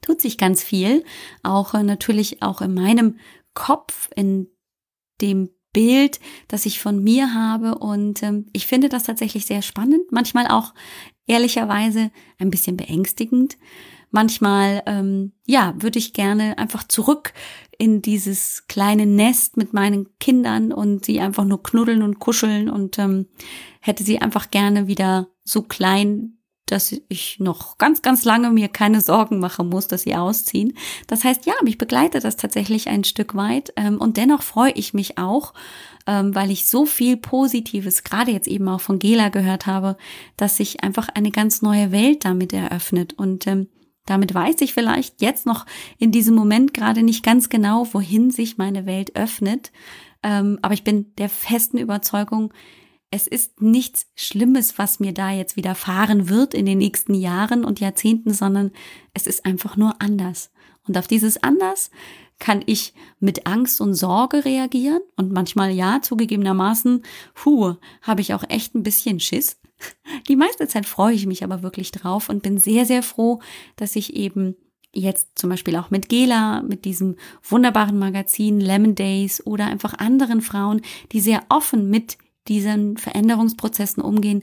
[0.00, 1.04] tut sich ganz viel.
[1.44, 3.18] Auch äh, natürlich auch in meinem
[3.54, 4.48] Kopf, in
[5.20, 7.76] dem Bild, das ich von mir habe.
[7.76, 10.74] Und ähm, ich finde das tatsächlich sehr spannend, manchmal auch
[11.26, 13.56] ehrlicherweise ein bisschen beängstigend.
[14.10, 17.32] Manchmal, ähm, ja, würde ich gerne einfach zurück
[17.78, 22.98] in dieses kleine Nest mit meinen Kindern und sie einfach nur knuddeln und kuscheln und
[22.98, 23.26] ähm,
[23.80, 26.39] hätte sie einfach gerne wieder so klein
[26.70, 30.74] dass ich noch ganz, ganz lange mir keine Sorgen machen muss, dass sie ausziehen.
[31.06, 34.94] Das heißt, ja, mich begleitet das tatsächlich ein Stück weit ähm, und dennoch freue ich
[34.94, 35.54] mich auch,
[36.06, 39.96] ähm, weil ich so viel Positives, gerade jetzt eben auch von Gela gehört habe,
[40.36, 43.68] dass sich einfach eine ganz neue Welt damit eröffnet und ähm,
[44.06, 45.66] damit weiß ich vielleicht jetzt noch
[45.98, 49.70] in diesem Moment gerade nicht ganz genau, wohin sich meine Welt öffnet.
[50.22, 52.52] Ähm, aber ich bin der festen Überzeugung,
[53.10, 57.80] es ist nichts Schlimmes, was mir da jetzt widerfahren wird in den nächsten Jahren und
[57.80, 58.70] Jahrzehnten, sondern
[59.14, 60.50] es ist einfach nur anders.
[60.86, 61.90] Und auf dieses anders
[62.38, 67.02] kann ich mit Angst und Sorge reagieren und manchmal ja, zugegebenermaßen,
[67.44, 69.60] hu, habe ich auch echt ein bisschen Schiss.
[70.28, 73.40] Die meiste Zeit freue ich mich aber wirklich drauf und bin sehr, sehr froh,
[73.76, 74.56] dass ich eben
[74.92, 80.40] jetzt zum Beispiel auch mit Gela, mit diesem wunderbaren Magazin Lemon Days oder einfach anderen
[80.40, 80.80] Frauen,
[81.12, 82.18] die sehr offen mit
[82.48, 84.42] diesen Veränderungsprozessen umgehen,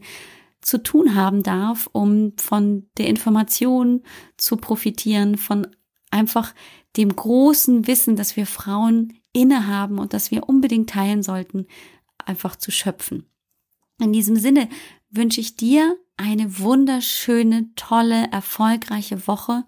[0.61, 4.03] zu tun haben darf, um von der Information
[4.37, 5.67] zu profitieren, von
[6.11, 6.53] einfach
[6.95, 11.67] dem großen Wissen, das wir Frauen innehaben und das wir unbedingt teilen sollten,
[12.25, 13.25] einfach zu schöpfen.
[14.01, 14.69] In diesem Sinne
[15.09, 19.63] wünsche ich dir eine wunderschöne, tolle, erfolgreiche Woche.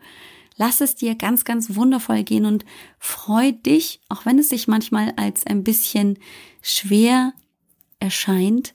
[0.56, 2.66] Lass es dir ganz, ganz wundervoll gehen und
[2.98, 6.18] freu dich, auch wenn es sich manchmal als ein bisschen
[6.62, 7.34] schwer
[8.00, 8.74] erscheint,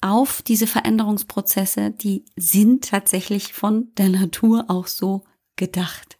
[0.00, 5.24] auf diese Veränderungsprozesse, die sind tatsächlich von der Natur auch so
[5.56, 6.16] gedacht.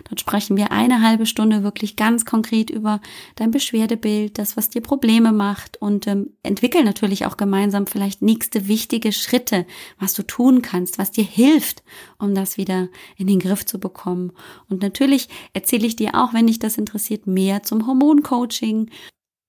[0.10, 3.02] Dort sprechen wir eine halbe Stunde wirklich ganz konkret über
[3.36, 8.68] dein Beschwerdebild, das, was dir Probleme macht und ähm, entwickeln natürlich auch gemeinsam vielleicht nächste
[8.68, 9.66] wichtige Schritte,
[10.00, 11.84] was du tun kannst, was dir hilft,
[12.20, 14.32] um das wieder in den Griff zu bekommen.
[14.70, 18.90] Und natürlich erzähle ich dir auch, wenn dich das interessiert, mehr zum Hormoncoaching.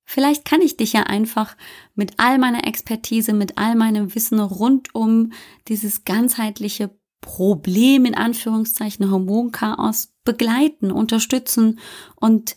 [0.05, 1.57] Vielleicht kann ich dich ja einfach
[1.95, 5.33] mit all meiner Expertise, mit all meinem Wissen rund um
[5.67, 6.91] dieses ganzheitliche
[7.25, 11.79] Problem in Anführungszeichen Hormonchaos begleiten, unterstützen
[12.17, 12.55] und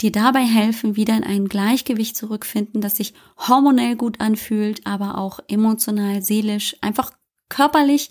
[0.00, 5.38] dir dabei helfen, wieder in ein Gleichgewicht zurückfinden, das sich hormonell gut anfühlt, aber auch
[5.46, 7.12] emotional, seelisch, einfach
[7.48, 8.10] körperlich,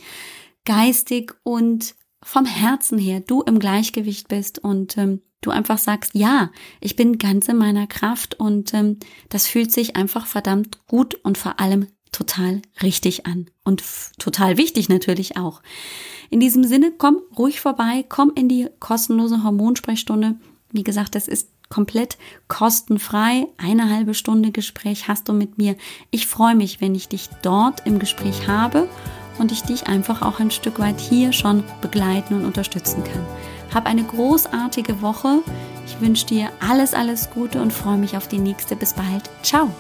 [0.63, 6.49] geistig und vom Herzen her du im Gleichgewicht bist und ähm, du einfach sagst, ja,
[6.79, 11.37] ich bin ganz in meiner Kraft und ähm, das fühlt sich einfach verdammt gut und
[11.37, 13.84] vor allem total richtig an und
[14.18, 15.62] total wichtig natürlich auch.
[16.30, 20.36] In diesem Sinne, komm ruhig vorbei, komm in die kostenlose Hormonsprechstunde.
[20.72, 23.47] Wie gesagt, das ist komplett kostenfrei.
[23.57, 25.76] Eine halbe Stunde Gespräch hast du mit mir.
[26.12, 28.88] Ich freue mich, wenn ich dich dort im Gespräch habe
[29.38, 33.26] und ich dich einfach auch ein Stück weit hier schon begleiten und unterstützen kann.
[33.74, 35.41] Hab eine großartige Woche.
[35.86, 38.76] Ich wünsche dir alles, alles Gute und freue mich auf die nächste.
[38.76, 39.30] Bis bald.
[39.43, 39.72] Ciao.